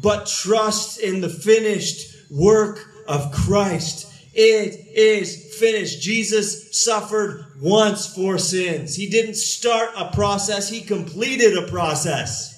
But 0.00 0.26
trust 0.26 1.00
in 1.00 1.20
the 1.20 1.28
finished 1.28 2.30
work 2.30 2.86
of 3.08 3.32
Christ. 3.32 4.12
It 4.38 4.88
is 4.94 5.56
finished. 5.58 6.02
Jesus 6.02 6.78
suffered 6.78 7.46
once 7.58 8.14
for 8.14 8.36
sins. 8.36 8.94
He 8.94 9.08
didn't 9.08 9.36
start 9.36 9.90
a 9.96 10.12
process, 10.12 10.68
he 10.68 10.82
completed 10.82 11.56
a 11.56 11.66
process. 11.68 12.52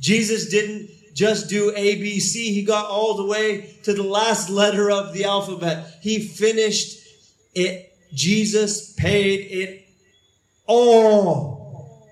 Jesus 0.00 0.50
didn't 0.50 0.90
just 1.14 1.48
do 1.48 1.72
ABC. 1.72 2.34
He 2.34 2.62
got 2.62 2.90
all 2.90 3.14
the 3.14 3.24
way 3.24 3.74
to 3.84 3.94
the 3.94 4.02
last 4.02 4.50
letter 4.50 4.90
of 4.90 5.14
the 5.14 5.24
alphabet. 5.24 5.98
He 6.02 6.20
finished 6.20 6.98
it. 7.54 7.96
Jesus 8.12 8.92
paid 8.92 9.50
it 9.50 9.88
all. 10.66 12.06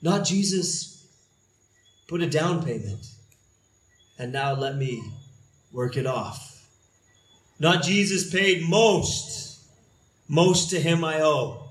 Not 0.00 0.24
Jesus 0.24 1.06
put 2.08 2.22
a 2.22 2.30
down 2.30 2.64
payment 2.64 3.04
and 4.18 4.32
now 4.32 4.54
let 4.54 4.76
me 4.76 5.02
work 5.72 5.96
it 5.96 6.06
off. 6.06 6.66
Not 7.58 7.82
Jesus 7.82 8.30
paid 8.30 8.68
most. 8.68 9.60
Most 10.28 10.70
to 10.70 10.80
him 10.80 11.04
I 11.04 11.20
owe. 11.20 11.68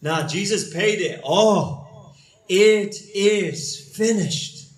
Now, 0.00 0.26
Jesus 0.26 0.72
paid 0.72 1.00
it 1.00 1.20
all. 1.24 2.14
It 2.48 2.94
is 3.14 3.92
finished. 3.96 4.68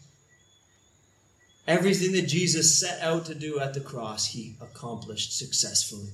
Everything 1.66 2.12
that 2.12 2.29
Jesus 2.29 2.81
set 2.81 3.03
out 3.03 3.27
to 3.27 3.35
do 3.35 3.61
at 3.61 3.74
the 3.74 3.81
cross, 3.81 4.27
he 4.27 4.55
accomplished 4.61 5.37
successfully. 5.37 6.12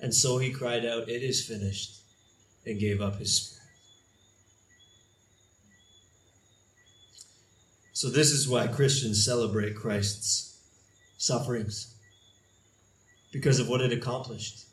And 0.00 0.14
so 0.14 0.36
he 0.38 0.50
cried 0.50 0.84
out, 0.84 1.08
It 1.08 1.22
is 1.22 1.44
finished, 1.44 2.00
and 2.66 2.78
gave 2.78 3.00
up 3.00 3.18
his 3.18 3.34
spirit. 3.34 3.56
So, 7.92 8.08
this 8.08 8.30
is 8.30 8.48
why 8.48 8.66
Christians 8.66 9.24
celebrate 9.24 9.76
Christ's 9.76 10.49
sufferings 11.20 11.94
because 13.30 13.60
of 13.60 13.68
what 13.68 13.82
it 13.82 13.92
accomplished. 13.92 14.64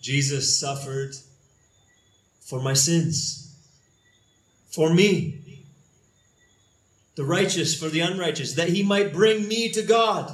Jesus 0.00 0.56
suffered 0.58 1.12
for 2.40 2.62
my 2.62 2.72
sins, 2.72 3.52
for 4.70 4.94
me, 4.94 5.64
the 7.16 7.24
righteous 7.24 7.74
for 7.74 7.88
the 7.88 7.98
unrighteous, 7.98 8.52
that 8.54 8.68
he 8.68 8.84
might 8.84 9.12
bring 9.12 9.48
me 9.48 9.72
to 9.72 9.82
God. 9.82 10.32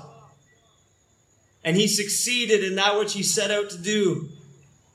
And 1.64 1.74
he 1.74 1.88
succeeded 1.88 2.62
in 2.62 2.74
that 2.74 2.98
which 2.98 3.14
he 3.14 3.22
set 3.22 3.50
out 3.50 3.70
to 3.70 3.78
do. 3.78 4.28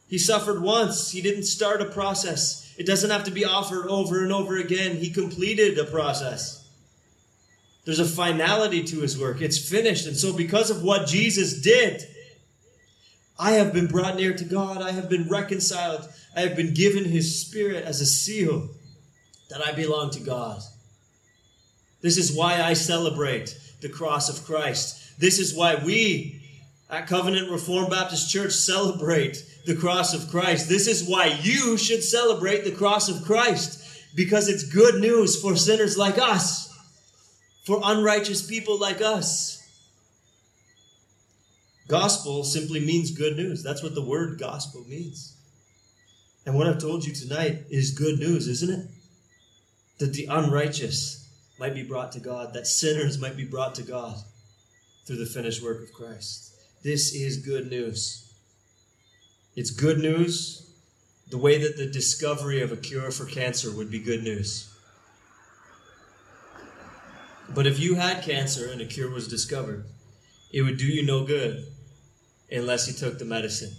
He 0.08 0.20
suffered 0.20 0.62
once, 0.62 1.10
he 1.10 1.22
didn't 1.22 1.46
start 1.46 1.82
a 1.82 1.86
process. 1.86 2.72
It 2.78 2.86
doesn't 2.86 3.10
have 3.10 3.24
to 3.24 3.32
be 3.32 3.44
offered 3.44 3.88
over 3.88 4.22
and 4.22 4.32
over 4.32 4.58
again. 4.58 4.98
He 4.98 5.10
completed 5.10 5.80
a 5.80 5.86
process. 5.86 6.67
There's 7.88 8.00
a 8.00 8.06
finality 8.06 8.84
to 8.84 9.00
his 9.00 9.18
work. 9.18 9.40
It's 9.40 9.58
finished. 9.58 10.08
And 10.08 10.18
so, 10.18 10.34
because 10.34 10.70
of 10.70 10.84
what 10.84 11.08
Jesus 11.08 11.62
did, 11.62 12.04
I 13.40 13.54
have 13.54 13.72
been 13.72 13.88
brought 13.88 14.18
near 14.18 14.34
to 14.34 14.44
God. 14.44 14.82
I 14.82 14.92
have 14.92 15.10
been 15.10 15.30
reconciled. 15.30 16.06
I 16.36 16.42
have 16.42 16.58
been 16.58 16.74
given 16.74 17.06
his 17.06 17.40
spirit 17.40 17.86
as 17.86 18.02
a 18.02 18.06
seal 18.06 18.68
that 19.50 19.66
I 19.66 19.72
belong 19.72 20.10
to 20.12 20.20
God. 20.20 20.62
This 22.02 22.18
is 22.18 22.36
why 22.36 22.62
I 22.62 22.74
celebrate 22.74 23.58
the 23.80 23.88
cross 23.88 24.28
of 24.28 24.46
Christ. 24.46 25.18
This 25.18 25.40
is 25.40 25.56
why 25.56 25.76
we 25.76 26.42
at 26.90 27.08
Covenant 27.08 27.50
Reformed 27.50 27.90
Baptist 27.90 28.30
Church 28.30 28.52
celebrate 28.52 29.46
the 29.66 29.78
cross 29.78 30.14
of 30.14 30.30
Christ. 30.30 30.68
This 30.68 30.88
is 30.88 31.08
why 31.08 31.38
you 31.42 31.78
should 31.78 32.04
celebrate 32.04 32.66
the 32.66 32.72
cross 32.76 33.08
of 33.08 33.24
Christ 33.24 33.82
because 34.14 34.50
it's 34.50 34.64
good 34.64 35.00
news 35.00 35.40
for 35.42 35.56
sinners 35.56 35.98
like 35.98 36.18
us, 36.18 36.67
for 37.68 37.82
unrighteous 37.84 38.48
people 38.48 38.80
like 38.80 39.02
us. 39.02 39.62
Gospel 41.90 42.46
simply 42.46 42.80
means 42.80 43.12
good 43.12 43.36
news. 43.36 43.62
That's 43.62 43.84
what 43.84 43.94
the 43.94 44.06
word 44.06 44.40
gospel 44.40 44.86
means. 44.88 45.36
And 46.46 46.56
what 46.56 46.66
I've 46.66 46.80
told 46.80 47.04
you 47.04 47.14
tonight 47.14 47.64
is 47.70 47.92
good 47.92 48.20
news, 48.20 48.48
isn't 48.48 48.70
it? 48.70 48.88
That 49.98 50.14
the 50.14 50.28
unrighteous 50.28 51.30
might 51.60 51.74
be 51.74 51.84
brought 51.84 52.14
to 52.14 52.22
God, 52.22 52.54
that 52.54 52.68
sinners 52.68 53.20
might 53.20 53.36
be 53.36 53.44
brought 53.44 53.76
to 53.76 53.84
God 53.84 54.16
through 55.06 55.18
the 55.18 55.26
finished 55.26 55.62
work 55.62 55.84
of 55.84 55.92
Christ. 55.92 56.54
This 56.84 57.14
is 57.14 57.36
good 57.36 57.70
news. 57.70 58.34
It's 59.58 59.72
good 59.72 59.98
news 59.98 60.74
the 61.30 61.38
way 61.38 61.58
that 61.58 61.76
the 61.76 61.88
discovery 61.88 62.62
of 62.62 62.72
a 62.72 62.78
cure 62.78 63.12
for 63.12 63.26
cancer 63.26 63.76
would 63.76 63.92
be 63.92 64.00
good 64.00 64.24
news. 64.24 64.74
But 67.50 67.68
if 67.68 67.80
you 67.80 67.96
had 67.96 68.24
cancer 68.24 68.70
and 68.72 68.82
a 68.82 68.86
cure 68.86 69.10
was 69.10 69.28
discovered, 69.28 69.86
it 70.52 70.62
would 70.62 70.78
do 70.78 70.86
you 70.86 71.04
no 71.04 71.26
good 71.26 71.66
unless 72.52 72.88
you 72.88 72.94
took 72.94 73.20
the 73.20 73.26
medicine. 73.26 73.74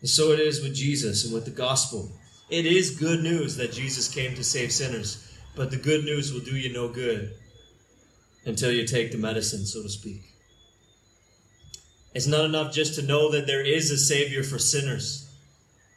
And 0.00 0.08
so 0.08 0.32
it 0.32 0.40
is 0.40 0.62
with 0.62 0.74
Jesus 0.74 1.24
and 1.24 1.34
with 1.34 1.44
the 1.44 1.50
gospel. 1.50 2.10
It 2.48 2.66
is 2.66 2.98
good 2.98 3.22
news 3.22 3.56
that 3.56 3.72
Jesus 3.72 4.12
came 4.12 4.34
to 4.34 4.44
save 4.44 4.72
sinners, 4.72 5.38
but 5.54 5.70
the 5.70 5.76
good 5.76 6.04
news 6.04 6.32
will 6.32 6.40
do 6.40 6.56
you 6.56 6.72
no 6.72 6.88
good 6.88 7.34
until 8.44 8.72
you 8.72 8.86
take 8.86 9.12
the 9.12 9.18
medicine, 9.18 9.66
so 9.66 9.82
to 9.82 9.88
speak. 9.88 10.22
It's 12.14 12.26
not 12.26 12.44
enough 12.44 12.72
just 12.72 12.94
to 12.96 13.06
know 13.06 13.30
that 13.30 13.46
there 13.46 13.64
is 13.64 13.90
a 13.90 13.98
Savior 13.98 14.42
for 14.42 14.58
sinners, 14.58 15.30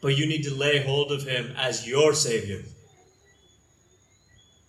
but 0.01 0.17
you 0.17 0.27
need 0.27 0.43
to 0.43 0.53
lay 0.53 0.84
hold 0.84 1.12
of 1.12 1.23
Him 1.23 1.53
as 1.58 1.88
your 1.88 2.13
Savior. 2.13 2.63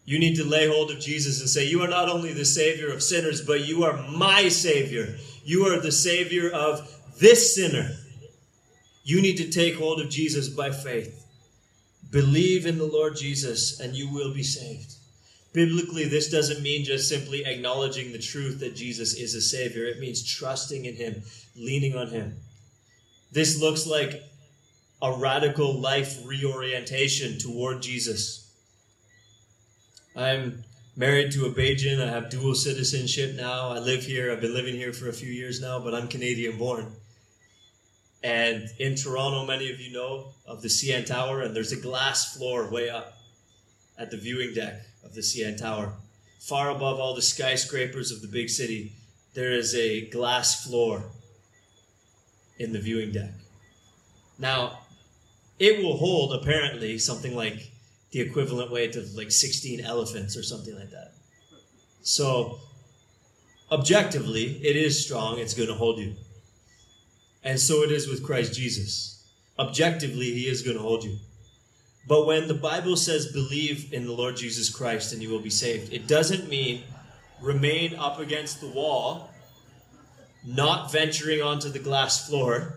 You 0.04 0.18
need 0.18 0.36
to 0.36 0.44
lay 0.44 0.68
hold 0.68 0.90
of 0.90 1.00
Jesus 1.00 1.40
and 1.40 1.48
say, 1.48 1.66
You 1.66 1.82
are 1.82 1.88
not 1.88 2.08
only 2.08 2.32
the 2.32 2.44
Savior 2.44 2.92
of 2.92 3.02
sinners, 3.02 3.40
but 3.40 3.66
you 3.66 3.84
are 3.84 3.96
my 4.08 4.48
Savior. 4.48 5.16
You 5.44 5.66
are 5.66 5.80
the 5.80 5.92
Savior 5.92 6.50
of 6.50 6.90
this 7.18 7.54
sinner. 7.54 7.90
You 9.02 9.22
need 9.22 9.36
to 9.36 9.50
take 9.50 9.76
hold 9.76 10.00
of 10.00 10.10
Jesus 10.10 10.48
by 10.48 10.70
faith. 10.70 11.26
Believe 12.10 12.66
in 12.66 12.78
the 12.78 12.84
Lord 12.84 13.16
Jesus, 13.16 13.80
and 13.80 13.94
you 13.94 14.12
will 14.12 14.32
be 14.32 14.42
saved. 14.42 14.94
Biblically, 15.52 16.04
this 16.04 16.30
doesn't 16.30 16.62
mean 16.62 16.84
just 16.84 17.08
simply 17.08 17.44
acknowledging 17.44 18.12
the 18.12 18.18
truth 18.18 18.60
that 18.60 18.74
Jesus 18.74 19.14
is 19.14 19.34
a 19.34 19.40
Savior. 19.40 19.84
It 19.84 20.00
means 20.00 20.22
trusting 20.22 20.84
in 20.84 20.96
Him, 20.96 21.22
leaning 21.56 21.96
on 21.96 22.08
Him. 22.08 22.36
This 23.32 23.60
looks 23.60 23.86
like 23.86 24.22
a 25.00 25.12
radical 25.12 25.80
life 25.80 26.18
reorientation 26.24 27.38
toward 27.38 27.82
Jesus. 27.82 28.43
I'm 30.16 30.62
married 30.96 31.32
to 31.32 31.46
a 31.46 31.50
Bajan. 31.50 32.00
I 32.00 32.08
have 32.08 32.30
dual 32.30 32.54
citizenship 32.54 33.34
now. 33.34 33.70
I 33.70 33.80
live 33.80 34.04
here. 34.04 34.30
I've 34.30 34.40
been 34.40 34.54
living 34.54 34.74
here 34.74 34.92
for 34.92 35.08
a 35.08 35.12
few 35.12 35.32
years 35.32 35.60
now, 35.60 35.80
but 35.80 35.92
I'm 35.92 36.06
Canadian 36.06 36.56
born. 36.56 36.92
And 38.22 38.70
in 38.78 38.94
Toronto, 38.94 39.44
many 39.44 39.72
of 39.72 39.80
you 39.80 39.92
know 39.92 40.28
of 40.46 40.62
the 40.62 40.68
CN 40.68 41.04
Tower, 41.04 41.42
and 41.42 41.54
there's 41.54 41.72
a 41.72 41.80
glass 41.80 42.36
floor 42.36 42.70
way 42.70 42.88
up 42.88 43.18
at 43.98 44.12
the 44.12 44.16
viewing 44.16 44.54
deck 44.54 44.82
of 45.04 45.14
the 45.14 45.20
CN 45.20 45.58
Tower. 45.58 45.92
Far 46.38 46.70
above 46.70 47.00
all 47.00 47.14
the 47.14 47.22
skyscrapers 47.22 48.12
of 48.12 48.22
the 48.22 48.28
big 48.28 48.48
city, 48.48 48.92
there 49.34 49.52
is 49.52 49.74
a 49.74 50.08
glass 50.10 50.64
floor 50.64 51.02
in 52.58 52.72
the 52.72 52.80
viewing 52.80 53.10
deck. 53.10 53.32
Now, 54.38 54.78
it 55.58 55.82
will 55.82 55.96
hold 55.96 56.40
apparently 56.40 56.98
something 56.98 57.34
like 57.34 57.73
the 58.14 58.20
equivalent 58.20 58.70
weight 58.70 58.94
of 58.94 59.12
like 59.16 59.32
16 59.32 59.80
elephants 59.80 60.36
or 60.36 60.42
something 60.44 60.78
like 60.78 60.90
that. 60.90 61.14
So, 62.02 62.60
objectively, 63.72 64.60
it 64.64 64.76
is 64.76 65.04
strong, 65.04 65.40
it's 65.40 65.52
going 65.52 65.68
to 65.68 65.74
hold 65.74 65.98
you. 65.98 66.14
And 67.42 67.58
so 67.58 67.82
it 67.82 67.90
is 67.90 68.06
with 68.06 68.22
Christ 68.22 68.54
Jesus. 68.54 69.26
Objectively, 69.58 70.32
he 70.32 70.46
is 70.46 70.62
going 70.62 70.76
to 70.76 70.82
hold 70.82 71.02
you. 71.02 71.16
But 72.06 72.24
when 72.24 72.46
the 72.46 72.54
Bible 72.54 72.96
says 72.96 73.32
believe 73.32 73.92
in 73.92 74.06
the 74.06 74.12
Lord 74.12 74.36
Jesus 74.36 74.70
Christ 74.70 75.12
and 75.12 75.20
you 75.20 75.30
will 75.30 75.40
be 75.40 75.50
saved, 75.50 75.92
it 75.92 76.06
doesn't 76.06 76.48
mean 76.48 76.84
remain 77.42 77.96
up 77.96 78.20
against 78.20 78.60
the 78.60 78.68
wall, 78.68 79.30
not 80.46 80.92
venturing 80.92 81.42
onto 81.42 81.68
the 81.68 81.80
glass 81.80 82.28
floor, 82.28 82.74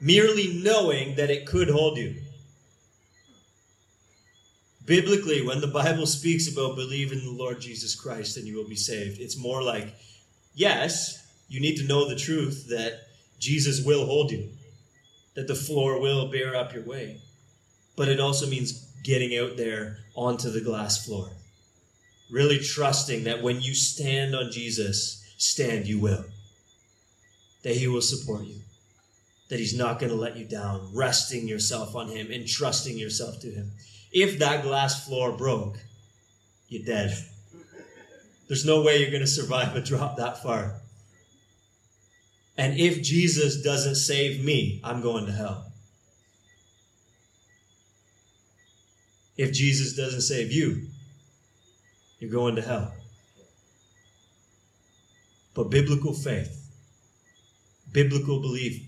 merely 0.00 0.60
knowing 0.62 1.16
that 1.16 1.30
it 1.30 1.46
could 1.46 1.68
hold 1.68 1.98
you. 1.98 2.14
Biblically, 4.88 5.46
when 5.46 5.60
the 5.60 5.66
Bible 5.66 6.06
speaks 6.06 6.50
about 6.50 6.74
believe 6.74 7.12
in 7.12 7.22
the 7.22 7.30
Lord 7.30 7.60
Jesus 7.60 7.94
Christ 7.94 8.38
and 8.38 8.46
you 8.48 8.56
will 8.56 8.68
be 8.68 8.74
saved, 8.74 9.20
it's 9.20 9.36
more 9.36 9.62
like, 9.62 9.94
yes, 10.54 11.26
you 11.48 11.60
need 11.60 11.76
to 11.76 11.86
know 11.86 12.08
the 12.08 12.16
truth 12.16 12.66
that 12.70 13.02
Jesus 13.38 13.84
will 13.84 14.06
hold 14.06 14.30
you, 14.32 14.48
that 15.34 15.46
the 15.46 15.54
floor 15.54 16.00
will 16.00 16.30
bear 16.30 16.56
up 16.56 16.72
your 16.72 16.84
way. 16.84 17.20
but 17.98 18.08
it 18.08 18.20
also 18.20 18.46
means 18.46 18.86
getting 19.02 19.36
out 19.36 19.56
there 19.56 19.98
onto 20.14 20.48
the 20.50 20.60
glass 20.60 21.04
floor. 21.04 21.30
Really 22.30 22.60
trusting 22.60 23.24
that 23.24 23.42
when 23.42 23.60
you 23.60 23.74
stand 23.74 24.36
on 24.36 24.52
Jesus, 24.52 25.28
stand 25.36 25.88
you 25.88 25.98
will. 25.98 26.24
That 27.64 27.74
he 27.74 27.88
will 27.88 28.00
support 28.00 28.44
you. 28.44 28.60
That 29.48 29.58
he's 29.58 29.76
not 29.76 29.98
going 29.98 30.12
to 30.12 30.16
let 30.16 30.36
you 30.36 30.44
down. 30.44 30.90
Resting 30.94 31.48
yourself 31.48 31.96
on 31.96 32.08
him 32.08 32.30
and 32.30 32.46
trusting 32.46 32.96
yourself 32.96 33.40
to 33.40 33.50
him. 33.50 33.72
If 34.12 34.38
that 34.38 34.62
glass 34.62 35.06
floor 35.06 35.32
broke, 35.32 35.78
you're 36.68 36.84
dead. 36.84 37.16
There's 38.46 38.64
no 38.64 38.82
way 38.82 38.98
you're 38.98 39.10
going 39.10 39.20
to 39.20 39.26
survive 39.26 39.76
a 39.76 39.80
drop 39.80 40.16
that 40.16 40.42
far. 40.42 40.80
And 42.56 42.78
if 42.78 43.02
Jesus 43.02 43.62
doesn't 43.62 43.94
save 43.94 44.44
me, 44.44 44.80
I'm 44.82 45.00
going 45.00 45.26
to 45.26 45.32
hell. 45.32 45.72
If 49.36 49.52
Jesus 49.52 49.94
doesn't 49.94 50.22
save 50.22 50.50
you, 50.50 50.88
you're 52.18 52.30
going 52.30 52.56
to 52.56 52.62
hell. 52.62 52.92
But 55.54 55.70
biblical 55.70 56.14
faith, 56.14 56.68
biblical 57.92 58.40
belief 58.40 58.82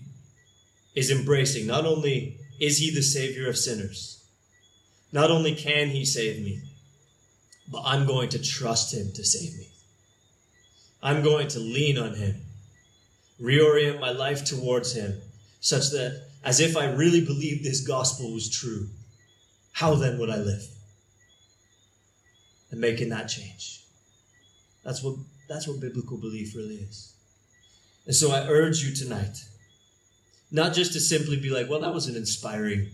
is 0.95 1.09
embracing 1.09 1.67
not 1.67 1.85
only 1.85 2.37
is 2.59 2.79
he 2.79 2.93
the 2.93 3.01
savior 3.01 3.47
of 3.47 3.57
sinners, 3.57 4.20
not 5.11 5.31
only 5.31 5.55
can 5.55 5.89
he 5.89 6.05
save 6.05 6.43
me, 6.43 6.61
but 7.71 7.83
I'm 7.85 8.05
going 8.05 8.29
to 8.29 8.39
trust 8.39 8.93
Him 8.93 9.11
to 9.13 9.23
save 9.23 9.57
me. 9.57 9.67
I'm 11.01 11.23
going 11.23 11.47
to 11.49 11.59
lean 11.59 11.97
on 11.97 12.13
Him, 12.13 12.35
reorient 13.41 13.99
my 13.99 14.11
life 14.11 14.43
towards 14.43 14.93
Him, 14.93 15.21
such 15.61 15.89
that 15.91 16.27
as 16.43 16.59
if 16.59 16.75
I 16.75 16.91
really 16.91 17.21
believed 17.23 17.63
this 17.63 17.81
gospel 17.81 18.33
was 18.33 18.49
true, 18.49 18.89
how 19.71 19.95
then 19.95 20.19
would 20.19 20.29
I 20.29 20.37
live? 20.37 20.63
And 22.71 22.81
making 22.81 23.09
that 23.09 23.27
change. 23.27 23.83
That's 24.83 25.03
what, 25.03 25.15
that's 25.47 25.67
what 25.67 25.79
biblical 25.79 26.17
belief 26.17 26.55
really 26.55 26.75
is. 26.75 27.13
And 28.05 28.15
so 28.15 28.31
I 28.31 28.47
urge 28.47 28.83
you 28.83 28.93
tonight, 28.93 29.37
not 30.51 30.73
just 30.73 30.93
to 30.93 30.99
simply 30.99 31.37
be 31.37 31.49
like, 31.49 31.69
well, 31.69 31.81
that 31.81 31.93
was 31.93 32.07
an 32.07 32.15
inspiring 32.15 32.89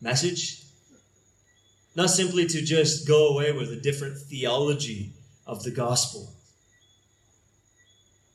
message. 0.00 0.62
Not 1.94 2.10
simply 2.10 2.46
to 2.46 2.62
just 2.62 3.06
go 3.06 3.28
away 3.28 3.52
with 3.52 3.72
a 3.72 3.76
different 3.76 4.16
theology 4.16 5.12
of 5.46 5.64
the 5.64 5.70
gospel. 5.70 6.32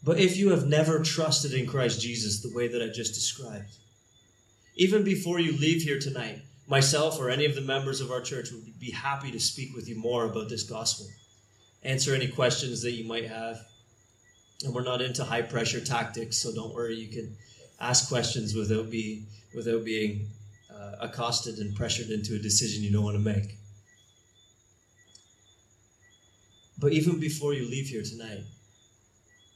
But 0.04 0.20
if 0.20 0.38
you 0.38 0.50
have 0.52 0.68
never 0.68 1.00
trusted 1.00 1.54
in 1.54 1.66
Christ 1.66 2.00
Jesus 2.00 2.42
the 2.42 2.54
way 2.54 2.68
that 2.68 2.82
I 2.82 2.88
just 2.88 3.16
described, 3.16 3.78
even 4.76 5.04
before 5.04 5.40
you 5.40 5.58
leave 5.58 5.82
here 5.82 6.00
tonight, 6.00 6.42
myself 6.68 7.20
or 7.20 7.30
any 7.30 7.46
of 7.46 7.56
the 7.56 7.62
members 7.62 8.02
of 8.02 8.12
our 8.12 8.22
church 8.22 8.52
would 8.52 8.80
be 8.80 8.92
happy 8.92 9.32
to 9.32 9.40
speak 9.40 9.74
with 9.74 9.88
you 9.88 9.96
more 9.98 10.26
about 10.26 10.50
this 10.50 10.64
gospel, 10.64 11.08
answer 11.84 12.14
any 12.14 12.28
questions 12.28 12.82
that 12.82 12.92
you 12.92 13.08
might 13.08 13.28
have. 13.28 13.58
And 14.64 14.74
we're 14.74 14.84
not 14.84 15.02
into 15.02 15.24
high 15.24 15.42
pressure 15.42 15.84
tactics, 15.84 16.38
so 16.38 16.54
don't 16.54 16.74
worry. 16.74 16.96
You 16.96 17.08
can 17.08 17.36
ask 17.80 18.08
questions 18.08 18.54
without 18.54 18.90
be 18.90 19.24
without 19.56 19.86
being 19.86 20.28
accosted 21.02 21.58
and 21.60 21.76
pressured 21.76 22.10
into 22.10 22.36
a 22.36 22.40
decision 22.40 22.84
you 22.84 22.92
don't 22.92 23.04
want 23.04 23.16
to 23.16 23.24
make. 23.24 23.58
But 26.78 26.94
even 26.94 27.20
before 27.20 27.54
you 27.54 27.70
leave 27.70 27.88
here 27.88 28.04
tonight, 28.04 28.42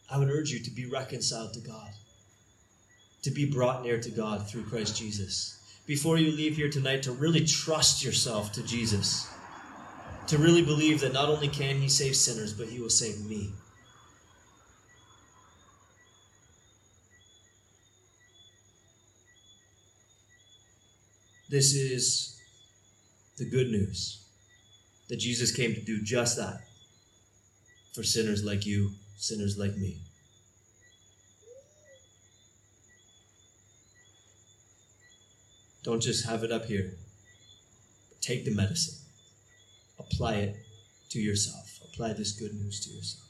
I 0.09 0.17
would 0.17 0.29
urge 0.29 0.51
you 0.51 0.59
to 0.59 0.71
be 0.71 0.85
reconciled 0.85 1.53
to 1.53 1.59
God, 1.59 1.91
to 3.23 3.31
be 3.31 3.45
brought 3.45 3.83
near 3.83 3.99
to 3.99 4.09
God 4.09 4.49
through 4.49 4.63
Christ 4.63 4.97
Jesus. 4.97 5.57
Before 5.85 6.17
you 6.17 6.31
leave 6.31 6.55
here 6.55 6.69
tonight, 6.69 7.03
to 7.03 7.11
really 7.11 7.45
trust 7.45 8.03
yourself 8.03 8.51
to 8.53 8.63
Jesus, 8.63 9.27
to 10.27 10.37
really 10.37 10.61
believe 10.61 11.01
that 11.01 11.13
not 11.13 11.29
only 11.29 11.47
can 11.47 11.81
He 11.81 11.89
save 11.89 12.15
sinners, 12.15 12.53
but 12.53 12.69
He 12.69 12.79
will 12.79 12.89
save 12.89 13.25
me. 13.25 13.51
This 21.49 21.73
is 21.73 22.39
the 23.37 23.49
good 23.49 23.71
news 23.71 24.23
that 25.07 25.17
Jesus 25.17 25.51
came 25.51 25.73
to 25.73 25.81
do 25.81 25.99
just 26.03 26.37
that 26.37 26.61
for 27.95 28.03
sinners 28.03 28.43
like 28.43 28.67
you, 28.67 28.91
sinners 29.17 29.57
like 29.57 29.75
me. 29.75 29.97
Don't 35.83 36.03
just 36.03 36.27
have 36.27 36.43
it 36.43 36.51
up 36.51 36.65
here. 36.65 36.93
Take 38.21 38.45
the 38.45 38.53
medicine. 38.53 38.99
Apply 39.97 40.35
it 40.35 40.57
to 41.09 41.19
yourself. 41.19 41.79
Apply 41.83 42.13
this 42.13 42.33
good 42.33 42.53
news 42.53 42.79
to 42.81 42.91
yourself. 42.91 43.28